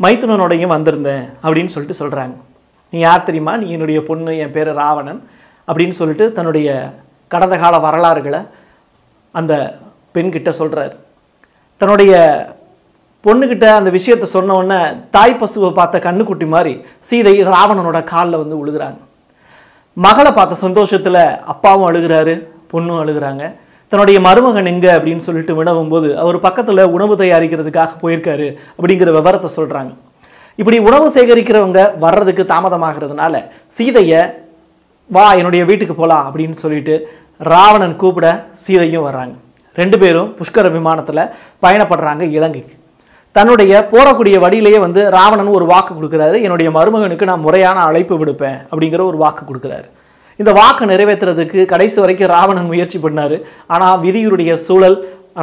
மைத்துனனோடையும் 0.00 0.66
வந்திருந்தேன் 0.66 1.24
அப்படின்னு 1.44 1.66
சொல்லிட்டு 1.66 2.00
சொல்கிறாங்க 2.00 2.34
நீ 2.92 2.98
யார் 2.98 3.24
தெரியுமா? 3.24 3.56
நீ 3.56 3.66
என்னுடைய 3.70 4.00
பொண்ணு 4.02 4.38
என் 4.38 4.50
பேர் 4.50 4.70
ராவணன் 4.74 5.20
அப்படின்னு 5.68 5.90
சொல்லிட்டு 5.90 6.32
தன்னுடைய 6.32 6.68
கடந்த 7.30 7.58
கால 7.58 7.78
வரலாறுகளை 7.78 8.40
அந்த 9.34 9.52
பெண்கிட்ட 10.14 10.48
சொல்கிறார் 10.50 10.94
தன்னுடைய 11.80 12.14
பொண்ணுக்கிட்ட 13.24 13.66
அந்த 13.78 13.90
விஷயத்தை 13.96 14.26
சொன்ன 14.34 14.54
உடனே 14.60 14.78
தாய் 15.14 15.40
பசுவை 15.40 15.70
பார்த்த 15.78 15.98
கண்ணுக்குட்டி 16.06 16.46
மாதிரி 16.54 16.72
சீதை 17.08 17.34
ராவணனோட 17.50 17.98
காலில் 18.12 18.40
வந்து 18.42 18.56
உழுகிறாங்க. 18.62 18.98
மகளை 19.96 20.30
பார்த்த 20.38 20.54
சந்தோஷத்தில் 20.64 21.24
அப்பாவும் 21.52 21.86
அழுகிறாரு 21.88 22.34
பொண்ணும் 22.72 23.00
அழுகிறாங்க. 23.02 23.44
தன்னுடைய 23.92 24.18
மருமகன் 24.26 24.70
எங்கே 24.72 24.90
அப்படின்னு 24.96 25.24
சொல்லிட்டு 25.28 25.56
வினவும் 25.58 25.92
போது 25.92 26.08
அவர் 26.22 26.38
பக்கத்தில் 26.46 26.90
உணவு 26.96 27.14
தயாரிக்கிறதுக்காக 27.22 27.98
போயிருக்காரு 28.02 28.48
அப்படிங்கிற 28.76 29.10
விவரத்தை 29.18 29.50
சொல்கிறாங்க 29.58 29.92
இப்படி 30.60 30.78
உணவு 30.88 31.06
சேகரிக்கிறவங்க 31.16 31.80
வர்றதுக்கு 32.04 32.44
தாமதமாகிறதுனால 32.52 33.34
சீதையை 33.76 34.20
வா 35.10 35.26
என்னுடைய 35.40 35.62
வீட்டுக்கு 35.70 35.94
போகலாம் 36.00 36.26
அப்படின்னு 36.28 36.56
சொல்லிட்டு 36.64 36.94
ராவணன் 37.52 37.96
கூப்பிட 38.02 38.26
சீதையும் 38.64 39.06
வர்றாங்க. 39.08 39.34
ரெண்டு 39.80 39.96
பேரும் 40.02 40.30
புஷ்கர 40.38 40.66
விமானத்தில் 40.76 41.28
பயணப்படுறாங்க 41.64 42.24
இலங்கைக்கு. 42.38 42.74
தன்னுடைய 43.36 43.72
போறக்கூடிய 43.92 44.36
வழியிலேயே 44.44 44.78
வந்து 44.84 45.02
ராவணன் 45.16 45.56
ஒரு 45.58 45.66
வாக்கு 45.72 45.92
கொடுக்குறாரு. 45.94 46.36
என்னுடைய 46.46 46.68
மருமகனுக்கு 46.76 47.28
நான் 47.30 47.44
முறையான 47.46 47.78
அழைப்பு 47.88 48.14
விடுப்பேன் 48.20 48.58
அப்படிங்கிற 48.70 49.02
ஒரு 49.10 49.18
வாக்கு 49.22 49.42
கொடுக்குறாரு. 49.50 49.86
இந்த 50.40 50.50
வாக்கை 50.58 50.84
நிறைவேற்றுறதுக்கு 50.92 51.60
கடைசி 51.72 51.98
வரைக்கும் 52.02 52.32
ராவணன் 52.34 52.70
முயற்சி 52.72 52.98
பண்ணாரு. 53.04 53.36
ஆனால் 53.74 54.00
விதியுடைய 54.04 54.52
சூழல் 54.66 54.98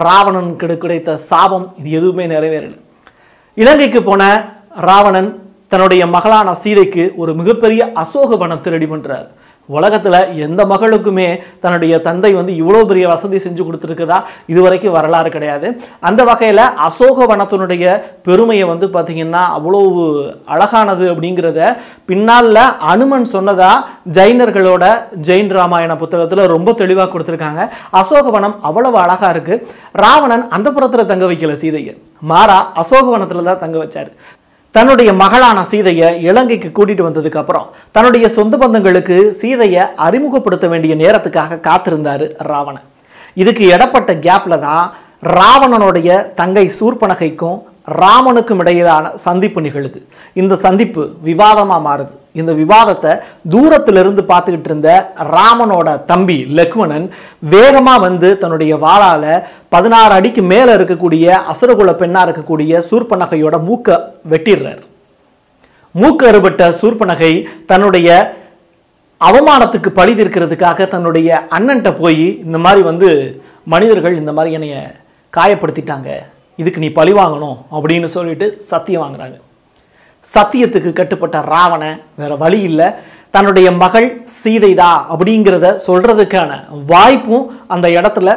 ராவணனுக்கு 0.07 0.77
கிடைத்த 0.83 1.17
சாபம் 1.29 1.67
இது 1.79 1.89
எதுவுமே 1.99 2.25
நிறைவேறலை. 2.35 2.79
இலங்கைக்கு 3.57 4.01
போன 4.09 4.23
ராவணன் 4.89 5.29
தன்னுடைய 5.71 6.03
மகளான 6.15 6.53
சீதைக்கு 6.63 7.03
ஒரு 7.21 7.31
மிகப்பெரிய 7.39 7.81
அசோக 8.03 8.37
வனத்தை 8.43 8.69
ரெடி 8.75 8.87
பண்ணுறார் 8.91 9.27
உலகத்துல 9.75 10.15
எந்த 10.45 10.61
மகளுக்குமே 10.71 11.27
தன்னுடைய 11.63 11.93
தந்தை 12.07 12.31
வந்து 12.39 12.53
இவ்வளோ 12.61 12.81
பெரிய 12.91 13.05
வசதி 13.13 13.39
செஞ்சு 13.45 13.63
கொடுத்துருக்குதா 13.65 14.17
இதுவரைக்கும் 14.53 14.95
வரலாறு 14.97 15.29
கிடையாது. 15.35 15.67
அந்த 16.09 16.21
வகையில் 16.31 16.63
அசோக 16.87 17.27
வனத்தினுடைய 17.31 17.85
பெருமையை 18.27 18.65
வந்து 18.71 18.87
பார்த்தீங்கன்னா 18.95 19.43
அவ்வளோ 19.57 19.81
அழகானது 20.53 21.05
அப்படிங்கிறத 21.13 21.61
பின்னால 22.11 22.65
அனுமன் 22.93 23.27
சொன்னதா 23.35 23.71
ஜெயினர்களோட 24.17 24.85
ஜெயின் 25.27 25.53
ராமாயண 25.59 25.95
புத்தகத்தில் 26.03 26.51
ரொம்ப 26.55 26.69
தெளிவாக 26.81 27.09
கொடுத்துருக்காங்க. 27.13 27.61
அசோகவனம் 28.01 28.55
அவ்வளவு 28.69 28.97
அழகா 29.05 29.29
இருக்கு. 29.35 29.55
ராவணன் 30.03 30.45
அந்த 30.57 30.67
புறத்தில் 30.77 31.09
தங்க 31.11 31.25
வைக்கல 31.31 31.55
சீதையை. 31.63 31.95
மாறா 32.31 32.57
அசோகவனத்தில் 32.81 33.47
தான் 33.49 33.63
தங்க 33.63 33.77
வச்சார். 33.83 34.09
தன்னுடைய 34.71 35.13
மகளான 35.13 35.59
சீதையை 35.63 36.21
இலங்கைக்கு 36.23 36.69
கூட்டிட்டு 36.69 37.03
வந்ததுக்கு 37.05 37.37
அப்புறம் 37.37 37.69
தன்னுடைய 37.91 38.29
சொந்த 38.29 38.57
பந்தங்களுக்கு 38.57 39.29
சீதையை 39.31 39.83
அறிமுகப்படுத்த 39.95 40.67
வேண்டிய 40.67 40.95
நேரத்துக்காக 40.95 41.59
காத்திருந்தாரு 41.67 42.25
ராவணன். 42.37 42.85
இதுக்கு 43.33 43.63
இடப்பட்ட 43.73 44.13
கேப்ல 44.13 44.59
தான் 44.59 44.85
ராவணனுடைய 45.23 46.33
தங்கை 46.33 46.71
சூர்பனகைக்கும் 46.79 47.57
ராமனுக்கும் 48.01 48.61
இடையிலான 48.63 49.11
சந்திப்பு 49.25 49.59
நிகழுது. 49.65 49.99
இந்த 50.41 50.53
சந்திப்பு 50.65 51.03
விவாதமாக 51.27 51.85
மாறுது. 51.87 52.13
இந்த 52.39 52.51
விவாதத்தை 52.61 53.11
தூரத்திலிருந்து 53.53 54.21
பார்த்துக்கிட்டு 54.31 54.69
இருந்த 54.71 54.89
ராமனோட 55.35 55.87
தம்பி 56.11 56.37
லக்மணன் 56.57 57.07
வேகமாக 57.53 58.03
வந்து 58.05 58.29
தன்னுடைய 58.43 58.73
வாளால் 58.85 59.31
பதினாறு 59.75 60.13
அடிக்கு 60.17 60.41
மேலே 60.51 60.71
இருக்கக்கூடிய 60.77 61.25
அசுரகுல 61.53 61.93
பெண்ணாக 62.01 62.25
இருக்கக்கூடிய 62.27 62.81
சூர்பனகையோட 62.89 63.57
மூக்க 63.69 63.99
வெட்டிடுறார். 64.33 64.81
மூக்கு 65.95 66.25
அறுபட்ட 66.31 66.63
சூர்பனகை 66.81 67.33
தன்னுடைய 67.71 68.09
அவமானத்துக்கு 69.29 69.89
பழி 69.99 70.13
தீர்க்கிறதுக்காக 70.13 70.87
தன்னுடைய 70.95 71.29
அண்ணன்ட்ட 71.57 71.89
போய் 72.01 72.25
இந்த 72.45 72.57
மாதிரி 72.65 72.81
வந்து 72.89 73.09
மனிதர்கள் 73.73 74.19
இந்த 74.19 74.31
மாதிரி 74.31 74.53
என்னைய 74.57 74.75
காயப்படுத்திட்டாங்க. 75.37 76.09
இதுக்கு 76.61 76.83
நீ 76.83 76.89
பழி 76.99 77.13
வாங்கணும் 77.19 77.57
அப்படின்னு 77.75 78.09
சொல்லிட்டு 78.15 78.47
சத்தியம் 78.71 79.03
வாங்குறாங்க. 79.03 79.37
சத்தியத்துக்கு 80.35 80.91
கட்டுப்பட்ட 80.99 81.37
ராவணன் 81.53 81.99
வேற 82.21 82.33
வழி 82.43 82.59
இல்லை. 82.69 82.87
தன்னுடைய 83.35 83.67
மகள் 83.83 84.07
சீதைதா 84.39 84.91
அப்படிங்கிறத 85.13 85.67
சொல்றதுக்கான 85.87 86.51
வாய்ப்பும் 86.91 87.45
அந்த 87.73 87.87
இடத்துல 87.97 88.29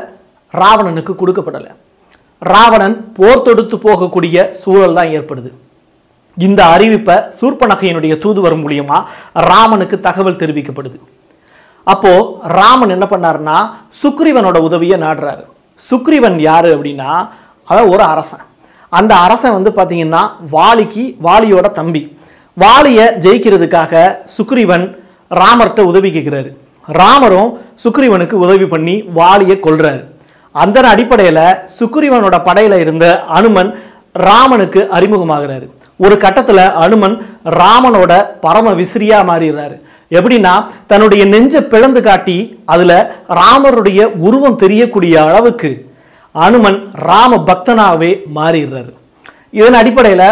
ராவணனுக்கு 0.62 1.12
கொடுக்கப்படலை. 1.20 1.72
ராவணன் 2.52 2.96
போர் 3.16 3.44
தொடுத்து 3.46 3.76
போகக்கூடிய 3.86 4.36
சூழல் 4.62 4.96
தான் 4.98 5.12
ஏற்படுது. 5.18 5.50
இந்த 6.46 6.60
அறிவிப்பை 6.74 7.16
சூர்பனகையினுடைய 7.38 8.14
தூதுவர் 8.24 8.56
மூலியமா 8.62 8.98
ராமனுக்கு 9.50 9.96
தகவல் 10.06 10.40
தெரிவிக்கப்படுது. 10.42 10.98
அப்போ 11.92 12.12
ராமன் 12.58 12.94
என்ன 12.96 13.06
பண்ணாருன்னா 13.10 13.58
சுக்ரீவனோட 14.02 14.58
உதவியை 14.68 14.98
நாடுறாரு. 15.06 15.44
சுக்ரீவன் 15.90 16.38
யாரு 16.50 16.68
அப்படின்னா 16.76 17.12
அதாவது 17.72 17.92
ஒரு 17.94 18.04
அரசன். 18.12 18.44
அந்த 18.92 19.12
அரசன் 19.26 19.56
வந்து 19.58 19.70
பார்த்திங்கன்னா 19.76 20.22
வாலிக்கு 20.54 21.04
வாலியோட 21.26 21.66
தம்பி. 21.78 22.02
வாலியை 22.56 23.06
ஜெயிக்கிறதுக்காக 23.24 23.92
சுக்ரீவன் 24.36 24.84
ராமர்கிட்ட 25.40 25.80
உதவி 25.90 26.08
கேட்குறாரு 26.16 26.50
ராமரும் 26.98 27.50
சுக்ரீவனுக்கு 27.84 28.36
உதவி 28.46 28.66
பண்ணி 28.72 28.94
வாலியை 29.18 29.56
கொல்றாரு. 29.66 30.02
அந்த 30.54 30.78
அடிப்படையில் 30.94 31.44
சுக்ரீவனோட 31.78 32.36
படையில் 32.44 32.76
இருந்த 32.84 33.06
அனுமன் 33.38 33.70
ராமனுக்கு 34.26 34.80
அறிமுகமாகிறாரு. 34.96 35.66
ஒரு 36.04 36.16
கட்டத்தில் 36.24 36.64
அனுமன் 36.84 37.14
ராமனோட 37.60 38.12
பரம 38.44 38.72
விசிறியா 38.80 39.20
மாறிடுறாரு. 39.30 39.76
எப்படின்னா 40.18 40.54
தன்னுடைய 40.90 41.24
நெஞ்சை 41.24 41.60
பிளந்து 41.72 42.02
காட்டி 42.02 42.36
அதில் 42.74 42.98
ராமருடைய 43.40 44.00
உருவம் 44.26 44.60
தெரியக்கூடிய 44.62 45.14
அளவுக்கு 45.28 45.70
அனுமன் 46.34 46.78
ராம 47.08 47.38
பக்தனாகவே 47.48 48.10
மாறிடுறாரு. 48.36 48.92
இதன் 49.58 49.78
அடிப்படையில் 49.80 50.28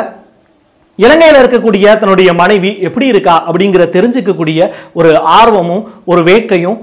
இலங்கையில் 1.05 1.41
இருக்கக்கூடிய 1.41 1.99
தன்னுடைய 1.99 2.31
மனைவி 2.33 2.71
எப்படி 2.87 3.07
இருக்கா 3.07 3.35
அப்படிங்கிற 3.49 3.83
தெரிஞ்சுக்கக்கூடிய 3.97 4.71
ஒரு 4.93 5.11
ஆர்வமும் 5.39 5.85
ஒரு 6.05 6.23
வேட்கையும் 6.29 6.79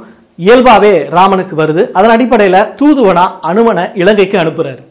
இயல்பாகவே 0.46 0.94
ராமனுக்கு 1.16 1.56
வருது. 1.62 1.84
அதன் 1.98 2.14
அடிப்படையில் 2.16 2.68
தூதுவனா 2.80 3.26
அனுமனை 3.50 3.86
இலங்கைக்கு 4.04 4.38
அனுப்புகிறார் 4.44 4.82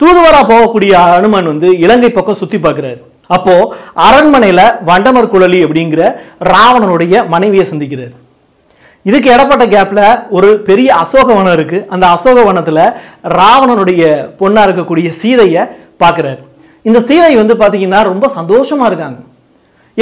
தூதுவராக 0.00 0.44
போகக்கூடிய 0.52 0.92
அனுமன் 1.18 1.50
வந்து 1.52 1.68
இலங்கை 1.78 2.10
பக்கம் 2.10 2.40
சுற்றி 2.40 2.58
பார்க்குறாரு. 2.58 3.00
அப்போது 3.36 3.68
அரண்மனையில் 4.06 4.66
வண்டமர் 4.88 5.32
குழலி 5.34 5.60
அப்படிங்கிற 5.66 6.02
ராவணனுடைய 6.52 7.26
மனைவியை 7.34 7.66
சந்திக்கிறார். 7.70 8.14
இதுக்கு 9.08 9.28
இடப்பட்ட 9.34 9.64
கேப்பில் 9.74 10.04
ஒரு 10.36 10.48
பெரிய 10.68 10.88
அசோகவனம் 11.02 11.54
இருக்குது 11.58 11.86
அந்த 11.94 12.04
அசோகவனத்தில் 12.16 12.84
ராவணனுடைய 13.38 14.02
பொண்ணாக 14.40 14.66
இருக்கக்கூடிய 14.68 15.08
சீதையை 15.20 15.62
பார்க்குறாரு 16.02 16.42
இந்த 16.88 16.98
சீதை 17.08 17.32
வந்து 17.40 17.54
பார்த்தீங்கன்னா 17.62 18.00
ரொம்ப 18.10 18.26
சந்தோஷமாக 18.36 18.88
இருக்காங்க. 18.90 19.18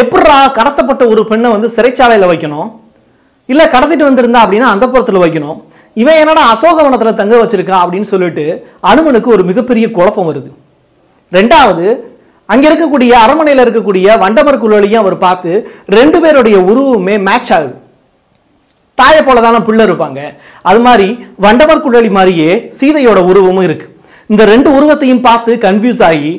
எப்படிரா 0.02 0.36
கடத்தப்பட்ட 0.58 1.02
ஒரு 1.12 1.22
பெண்ணை 1.30 1.48
வந்து 1.54 1.68
சிறைச்சாலையில் 1.76 2.30
வைக்கணும்? 2.32 2.68
இல்லை 3.48 3.64
கடத்திட்டு 3.74 4.08
வந்திருந்தா 4.08 4.42
அப்படின்னா 4.44 4.68
அந்த 4.74 4.84
புறத்தில் 4.92 5.22
வைக்கணும்? 5.24 5.58
இவன் 6.02 6.20
என்னடா 6.22 6.42
அசோகவனத்தில் 6.54 7.18
தங்க 7.20 7.34
வச்சிருக்கான் 7.40 7.82
அப்படின்னு 7.84 8.08
சொல்லிட்டு 8.14 8.44
அனுமனுக்கு 8.90 9.28
ஒரு 9.36 9.44
மிகப்பெரிய 9.50 9.86
குழப்பம் 9.96 10.28
வருது. 10.30 10.50
ரெண்டாவது 11.32 11.86
அங்கே 12.52 12.66
இருக்கக்கூடிய 12.68 13.12
அரண்மனையில் 13.24 13.62
இருக்கக்கூடிய 13.64 14.06
வண்டமர் 14.22 14.62
குழலையும் 14.62 15.02
அவர் 15.02 15.16
பார்த்து 15.24 15.52
ரெண்டு 15.96 16.18
பேருடைய 16.22 16.58
உருவமே 16.70 17.16
மேட்ச் 17.28 17.52
ஆகுது. 17.56 17.76
தாயை 19.00 19.22
போல 19.26 19.40
தானே 19.46 19.60
பிள்ளை 19.68 19.84
இருப்பாங்க. 19.88 20.20
அது 20.70 20.80
மாதிரி 20.86 21.08
வண்டவர் 21.44 21.84
குழலி 21.84 22.10
மாதிரியே 22.18 22.50
சீதையோட 22.78 23.18
உருவமும் 23.30 23.66
இருக்கு. 23.68 23.86
இந்த 24.32 24.42
ரெண்டு 24.52 24.68
உருவத்தையும் 24.78 25.24
பார்த்து 25.28 25.52
கன்ஃபியூஸ் 25.66 26.02
ஆகி 26.08 26.32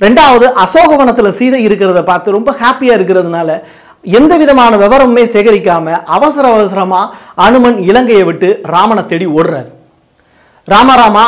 ரெண்டாவது 0.00 0.46
அசோகவனத்தில் 0.64 1.36
சீதை 1.38 1.60
இருக்கிறத 1.68 2.00
பார்த்து 2.10 2.36
ரொம்ப 2.36 2.50
ஹாப்பியாக 2.60 2.96
இருக்கிறதுனால 2.98 3.50
எந்த 4.18 4.32
விதமான 4.40 4.72
விவரமுமே 4.82 5.24
சேகரிக்காம 5.34 5.92
அவசர 6.16 6.44
அவசரமா 6.54 7.00
அனுமன் 7.46 7.78
இலங்கையை 7.90 8.24
விட்டு 8.28 8.48
ராமனை 8.74 9.02
தேடி 9.10 9.26
ஓடுறாரு. 9.36 9.70
ராமராமா 10.68 11.26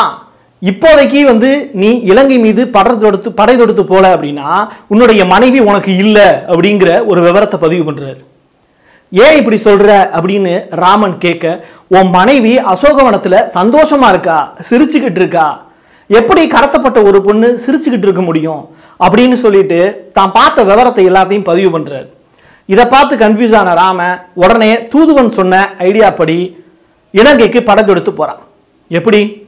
இப்போதைக்கு 0.62 1.20
வந்து 1.30 1.50
நீ 1.80 1.90
இலங்கை 2.10 2.36
மீது 2.44 2.62
படை 2.76 2.92
தொடுத்து 3.04 3.28
படை 3.40 3.54
தொடுத்து 3.60 3.84
போல 3.90 4.04
அப்படின்னா 4.14 4.48
உன்னுடைய 4.92 5.22
மனைவி 5.32 5.60
உனக்கு 5.70 5.92
இல்லை 6.04 6.28
அப்படிங்கிற 6.50 6.90
ஒரு 7.10 7.20
விவரத்தை 7.26 7.58
பதிவு 7.64 7.84
பண்ணுறாரு 7.88 8.20
ஏன் 9.10 9.36
இப்படி 9.36 9.56
சொல்ற 9.56 9.88
அப்படின்னு 10.16 10.74
ராமன் 10.74 11.18
கேட்க 11.18 11.64
உன் 11.88 12.08
மனைவி 12.08 12.58
அசோகவனத்துல 12.58 13.48
சந்தோஷமா 13.54 14.08
இருக்கா? 14.08 14.52
சிரிச்சுக்கிட்டு 14.70 15.20
இருக்கா? 15.20 15.66
எப்படி 16.08 16.46
கடத்தப்பட்ட 16.46 17.04
ஒரு 17.04 17.22
பொண்ணு 17.22 17.60
சிரிச்சுக்கிட்டு 17.66 18.02
இருக்க 18.02 18.22
முடியும்? 18.22 18.68
அப்படின்னு 19.00 19.32
சொல்லிட்டு 19.32 20.10
தான் 20.12 20.32
பார்த்த 20.32 20.62
விவரத்தை 20.62 21.08
எல்லாத்தையும் 21.08 21.44
பதிவு 21.44 21.78
பண்றாரு. 21.78 22.06
இதை 22.66 22.84
பார்த்து 22.84 23.16
கன்ஃபியூஸ் 23.16 23.56
ஆன 23.56 23.74
ராமன் 23.74 24.20
உடனே 24.34 24.86
தூதுவன் 24.88 25.30
சொன்ன 25.30 25.74
ஐடியா 25.78 26.10
படி 26.10 26.56
இலங்கைக்கு 27.10 27.60
படத்தெடுத்து 27.60 28.10
போறான். 28.10 28.38
எப்படி? 28.88 29.46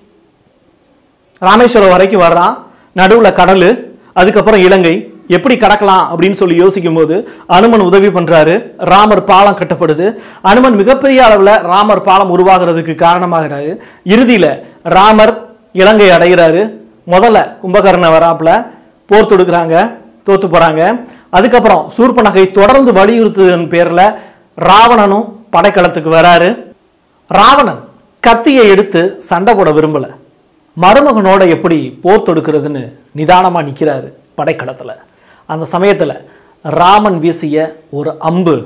ராமேஸ்வரம் 1.38 1.90
வரைக்கும் 1.90 2.22
வர்றான் 2.22 2.56
நடுவில் 2.92 3.32
கடல் 3.32 3.96
அதுக்கப்புறம் 4.12 4.60
இலங்கை 4.60 5.15
எப்படி 5.34 5.54
கடக்கலாம் 5.56 6.04
அப்படின்னு 6.10 6.38
சொல்லி 6.40 6.56
யோசிக்கும் 6.56 6.94
போது 6.94 7.16
அனுமன் 7.46 7.80
உதவி 7.80 8.08
பண்றாரு. 8.08 8.54
ராமர் 8.90 9.24
பாலம் 9.24 9.58
கட்டப்படுது. 9.58 10.06
அனுமன் 10.50 10.76
மிகப்பெரிய 10.80 11.24
அளவில் 11.24 11.52
ராமர் 11.72 12.02
பாலம் 12.02 12.32
உருவாகிறதுக்கு 12.36 12.94
காரணமாகிறாரு. 13.06 13.72
இறுதியில் 14.14 14.50
ராமர் 14.96 15.34
இலங்கை 15.72 16.08
அடைகிறாரு. 16.16 16.62
முதல்ல 17.14 17.38
கும்பகர்ண 17.62 18.06
வராப்புல 18.16 18.50
போர் 19.08 19.30
தொடுக்கிறாங்க 19.30 19.76
தோத்து 20.26 20.46
போகிறாங்க 20.52 20.82
அதுக்கப்புறம் 21.30 21.82
சூர்பனகை 21.96 22.50
தொடர்ந்து 22.58 22.92
வலியுறுத்துவதன் 22.92 23.68
பேரில் 23.68 24.06
ராவணனும் 24.68 25.26
படைக்களத்துக்கு 25.52 26.10
வராரு. 26.18 26.48
ராவணன் 27.26 27.82
கத்தியை 28.20 28.68
எடுத்து 28.68 29.16
சண்டை 29.30 29.54
போட 29.54 29.70
விரும்பல. 29.70 30.06
மருமகனோட 30.82 31.42
எப்படி 31.48 31.78
போர் 32.02 32.26
தொடுக்கிறதுன்னு 32.26 32.82
நிதானமாக 33.12 33.66
நிற்கிறாரு 33.68 34.08
படைக்களத்தில். 34.38 34.96
அந்த 35.48 35.64
சமயத்தில் 35.66 36.14
ராமன் 36.64 37.18
வீசிய 37.18 37.56
ஒரு 37.90 38.10
அம்பு 38.20 38.56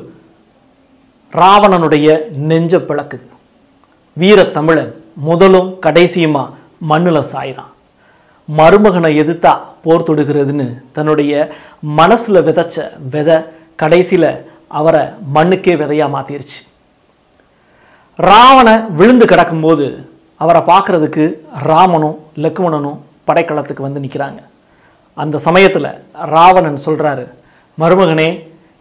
ராவணனுடைய 1.32 2.08
நெஞ்ச 2.50 2.78
பிளக்குது 2.80 3.26
வீர 4.16 4.40
தமிழன் 4.50 4.92
முதலும் 5.24 5.68
கடைசியுமா 5.86 6.44
மண்ணுல 6.90 7.18
சாயிறான் 7.32 7.74
மருமகனை 8.48 9.10
எதிர்த்தா 9.16 9.52
போர் 9.82 10.06
தொடுகிறதுன்னு 10.08 10.66
தன்னுடைய 10.92 11.32
மனசுல 11.98 12.40
விதைச்ச 12.42 12.76
விதை 13.08 13.36
கடைசியில 13.78 14.24
அவரை 14.70 15.04
மண்ணுக்கே 15.34 15.74
விதையாக 15.74 16.14
மாற்றிருச்சு 16.14 16.60
ராவண 18.18 18.68
விழுந்து 18.90 19.26
கிடக்கும்போது 19.26 19.86
அவரை 20.40 20.60
பார்க்கறதுக்கு 20.62 21.24
ராமனும் 21.66 22.18
லக்ஷ்மணனும் 22.38 22.98
படைக்களத்துக்கு 23.24 23.82
வந்து 23.82 24.02
நிற்கிறாங்க 24.02 24.40
அந்த 25.14 25.38
சமயத்தில் 25.38 25.90
ராவணன் 26.34 26.78
சொல்கிறாரு 26.86 27.24
மருமகனே 27.78 28.28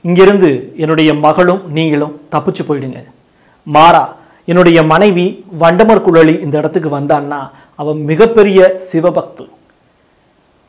இங்கிருந்து 0.02 0.74
என்னுடைய 0.78 1.14
மகளும் 1.14 1.62
நீங்களும் 1.78 2.14
தப்பிச்சு 2.34 2.64
போயிடுங்க. 2.68 3.00
மாறா 3.64 4.04
என்னுடைய 4.46 4.84
மனைவி 4.84 5.46
வண்டமர் 5.62 6.06
குழலி 6.06 6.36
இந்த 6.46 6.58
இடத்துக்கு 6.58 6.90
வந்தான்னா 7.00 7.40
அவன் 7.76 8.00
மிகப்பெரிய 8.12 8.60
சிவபக்து. 8.92 9.46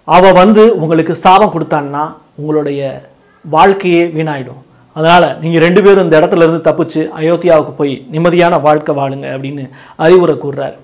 அவள் 0.05 0.33
வந்து 0.33 0.63
உங்களுக்கு 0.83 1.15
சாபம் 1.15 1.53
கொடுத்தான்னா 1.55 2.03
உங்களுடைய 2.35 3.11
வாழ்க்கையே 3.45 4.03
வீணாயிடும். 4.17 4.61
அதனால 4.93 5.25
நீங்கள் 5.41 5.63
ரெண்டு 5.63 5.83
பேரும் 5.83 6.05
இந்த 6.05 6.21
இடத்துல 6.21 6.45
இருந்து 6.45 6.67
தப்பிச்சு 6.71 7.01
அயோத்தியாவுக்கு 7.21 7.73
போய் 7.77 7.95
நிம்மதியான 8.13 8.61
வாழ்க்கை 8.61 8.95
வாழுங்க 8.97 9.27
அப்படின்னு 9.35 9.65
அறிவுரை 9.97 10.37
கூறுறார். 10.45 10.77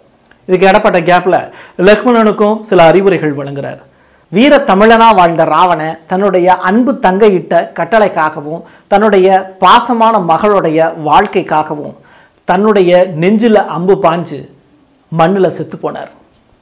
இதுக்கு 0.48 0.68
இடப்பட்ட 0.68 1.00
கேப்பில் 1.00 1.38
லக்ஷ்மணனுக்கும் 1.88 2.60
சில 2.60 2.82
அறிவுரைகள் 2.84 3.38
வழங்குறார். 3.40 3.80
வீர 4.34 4.54
தமிழனா 4.68 5.08
வாழ்ந்த 5.18 5.42
ராவண 5.52 5.82
தன்னுடைய 6.10 6.46
அன்பு 6.68 6.92
தங்கையிட்ட 7.04 7.54
கட்டளைக்காகவும் 7.78 8.64
தன்னுடைய 8.92 9.28
பாசமான 9.62 10.14
மகளுடைய 10.30 10.88
வாழ்க்கைக்காகவும் 11.08 11.94
தன்னுடைய 12.48 12.90
நெஞ்சில் 13.22 13.60
அம்பு 13.76 13.94
பாஞ்சு 14.04 14.38
மண்ணில் 15.18 15.54
செத்து 15.58 15.78
போனார். 15.82 16.10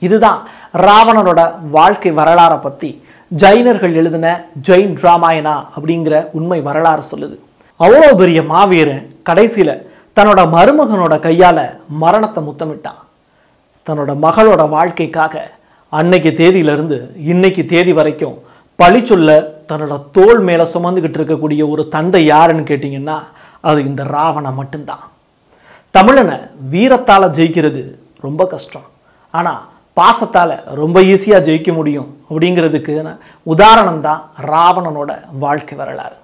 இதுதான் 0.07 0.41
ராவணனோட 0.87 1.41
வாழ்க்கை 1.79 2.13
வரலாறை 2.21 2.59
பற்றி 2.67 2.91
ஜைனர்கள் 3.31 3.97
எழுதின 4.01 4.27
ஜெயின் 4.69 4.95
ராமாயணா 5.05 5.57
அப்படிங்கிற 5.77 6.15
உண்மை 6.39 6.61
வரலாறு 6.69 7.05
சொல்லுது. 7.13 7.37
அவ்வளோ 7.81 8.11
பெரிய 8.23 8.43
மாவீரன் 8.53 9.05
கடைசியில் 9.29 9.75
தன்னோட 10.17 10.41
மருமகனோட 10.57 11.15
கையால் 11.27 11.65
மரணத்தை 12.03 12.41
முத்தமிட்டான். 12.49 13.01
தன்னோட 13.87 14.13
மகளோட 14.27 14.63
வாழ்க்கைக்காக 14.77 15.35
அன்னைக்கு 15.99 16.31
தேதியிலிருந்து 16.41 16.99
இன்னைக்கு 17.33 17.63
தேதி 17.73 17.93
வரைக்கும் 17.99 18.37
பழி 18.79 19.01
சொல்ல 19.11 19.31
தன்னோட 19.69 19.97
தோள் 20.17 20.41
மேலே 20.49 20.65
சுமந்துக்கிட்டு 20.73 21.19
இருக்கக்கூடிய 21.21 21.63
ஒரு 21.73 21.83
தந்தை 21.95 22.23
யாருன்னு 22.33 22.65
கேட்டிங்கன்னா 22.71 23.19
அது 23.69 23.79
இந்த 23.91 24.03
ராவணன் 24.17 24.59
மட்டும்தான். 24.61 25.05
தமிழனை 25.95 26.37
வீரத்தால் 26.73 27.35
ஜெயிக்கிறது 27.37 27.83
ரொம்ப 28.27 28.43
கஷ்டம். 28.55 28.89
ஆனால் 29.35 29.63
பாசத்தால் 29.97 30.55
ரொம்ப 30.81 30.97
ஈஸியாக 31.13 31.47
ஜெயிக்க 31.49 31.71
முடியும் 31.79 32.09
அப்படிங்கிறதுக்கு 32.31 32.95
உதாரணம் 33.53 34.03
தான் 34.09 34.21
ராவணனோட 34.53 35.11
வாழ்க்கை 35.45 35.77
வரலாறு. 35.83 36.17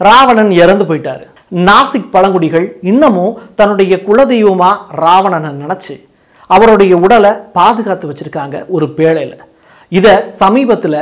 ராவணன் 0.00 0.52
இறந்து 0.62 0.84
போயிட்டாரு. 0.88 1.24
நாசிக் 1.68 2.12
பழங்குடிகள் 2.14 2.66
இன்னமும் 2.90 3.36
தன்னுடைய 3.58 3.96
குலதெய்வமாக 4.08 4.82
ராவணனை 5.04 5.50
நினச்சி 5.62 5.94
அவருடைய 6.54 6.94
உடலை 7.04 7.32
பாதுகாத்து 7.58 8.08
வச்சுருக்காங்க 8.10 8.56
ஒரு 8.76 8.86
பேழையில். 8.98 9.36
இதை 9.92 10.14
சமீபத்தில் 10.42 11.00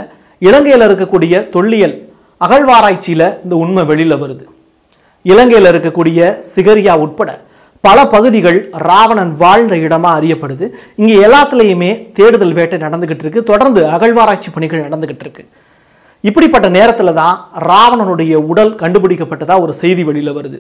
இலங்கையில் 0.49 0.87
இருக்கக்கூடிய 0.89 1.35
தொல்லியல் 1.55 1.97
அகழ்வாராய்ச்சியில் 2.41 3.29
இந்த 3.45 3.55
உண்மை 3.65 3.83
வெளியில் 3.91 4.21
வருது. 4.23 4.45
இலங்கையில் 5.23 5.71
இருக்கக்கூடிய 5.73 6.21
சிகரியா 6.55 6.95
உட்பட 7.05 7.31
பல 7.85 7.99
பகுதிகள் 8.15 8.59
ராவணன் 8.89 9.33
வாழ்ந்த 9.43 9.75
இடமாக 9.77 10.19
அறியப்படுது. 10.19 10.67
இங்கே 11.01 11.17
எல்லாத்துலேயுமே 11.27 11.91
தேடுதல் 12.19 12.55
வேட்டை 12.59 12.79
நடந்துக்கிட்டு 12.85 13.25
இருக்கு. 13.25 13.43
தொடர்ந்து 13.51 13.81
அகழ்வாராய்ச்சி 13.97 14.51
பணிகள் 14.51 14.87
நடந்துக்கிட்டு 14.87 15.25
இருக்கு. 15.27 15.43
இப்படிப்பட்ட 16.29 16.69
நேரத்தில் 16.69 17.19
தான் 17.21 17.37
ராவணனுடைய 17.71 18.35
உடல் 18.51 18.73
கண்டுபிடிக்கப்பட்டதாக 18.83 19.65
ஒரு 19.65 19.73
செய்தி 19.83 20.05
வெளியில் 20.09 20.37
வருது. 20.39 20.59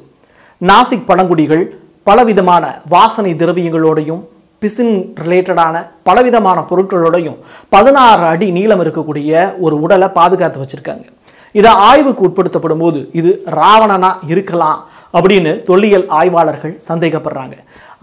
நாசிக் 0.60 1.08
பழங்குடிகள் 1.10 1.64
பலவிதமான 2.08 2.64
வாசனை 2.94 3.32
திரவியங்களோடையும் 3.34 4.22
பிசின் 4.64 4.94
ரிலேட்டடான 5.22 5.76
பலவிதமான 6.08 6.58
பொருட்களோடையும் 6.70 7.38
பதினாறு 7.74 8.24
அடி 8.32 8.48
நீளம் 8.58 8.82
இருக்கக்கூடிய 8.84 9.30
ஒரு 9.64 9.76
உடலை 9.84 10.08
பாதுகாத்து 10.18 10.62
வச்சுருக்காங்க. 10.62 11.06
இதை 11.54 11.70
ஆய்வுக்கு 11.88 12.22
உட்படுத்தப்படும் 12.28 12.82
போது 12.84 13.00
இது 13.20 13.30
ராவணனா 13.58 14.10
இருக்கலாம் 14.32 14.78
அப்படின்னு 15.16 15.52
தொல்லியல் 15.68 16.06
ஆய்வாளர்கள் 16.18 16.74
சந்தேகப்படுறாங்க. 16.88 17.56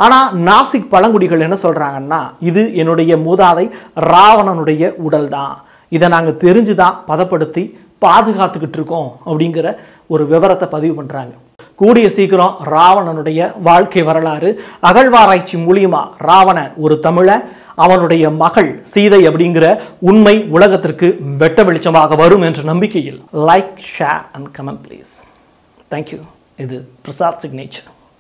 ஆனால் 0.04 0.28
நாசிக் 0.48 0.92
பழங்குடிகள் 0.94 1.44
என்ன 1.48 1.58
சொல்கிறாங்கன்னா 1.64 2.20
இது 2.50 2.62
என்னுடைய 2.82 3.18
மூதாதை 3.26 3.66
ராவணனுடைய 4.14 4.84
உடல் 5.08 5.28
தான் 5.36 5.54
இதை 5.92 6.08
நாங்கள் 6.16 6.40
தெரிஞ்சு 6.44 6.76
தான் 6.82 6.98
பதப்படுத்தி 7.10 7.64
பாதுகாத்துக்கிட்டு 8.06 8.78
இருக்கோம் 8.80 9.10
அப்படிங்கிற 9.26 9.68
ஒரு 10.14 10.24
விவரத்தை 10.32 10.68
பதிவு 10.76 10.94
பண்ணுறாங்க 11.00 11.34
கூடிய 11.82 12.08
சீக்கிரம் 12.10 12.58
ராவணனுடைய 12.72 13.40
வாழ்க்கை 13.62 14.04
வரலாறு 14.04 14.50
அகழ்வாராய்ச்சி 14.84 15.58
மூலியமா 15.62 16.02
ராவணன் 16.22 16.74
ஒரு 16.78 16.98
தமிழ 17.00 17.30
அவனுடைய 17.78 18.26
மகள் 18.36 18.70
சீதை 18.88 19.22
அப்படிங்கிற 19.28 19.66
உண்மை 20.02 20.36
உலகத்திற்கு 20.50 21.08
வெட்ட 21.38 21.64
வெளிச்சமாக 21.64 22.16
வரும் 22.16 22.44
என்ற 22.44 22.62
நம்பிக்கையில் 22.64 23.20
like 23.48 23.80
share 23.94 24.24
and 24.32 24.52
comment 24.58 24.84
please 24.88 25.14
thank you 25.92 26.20
இது 26.58 26.78
பிரசாத் 27.02 27.42
சிக்னேச்சர் 27.44 27.90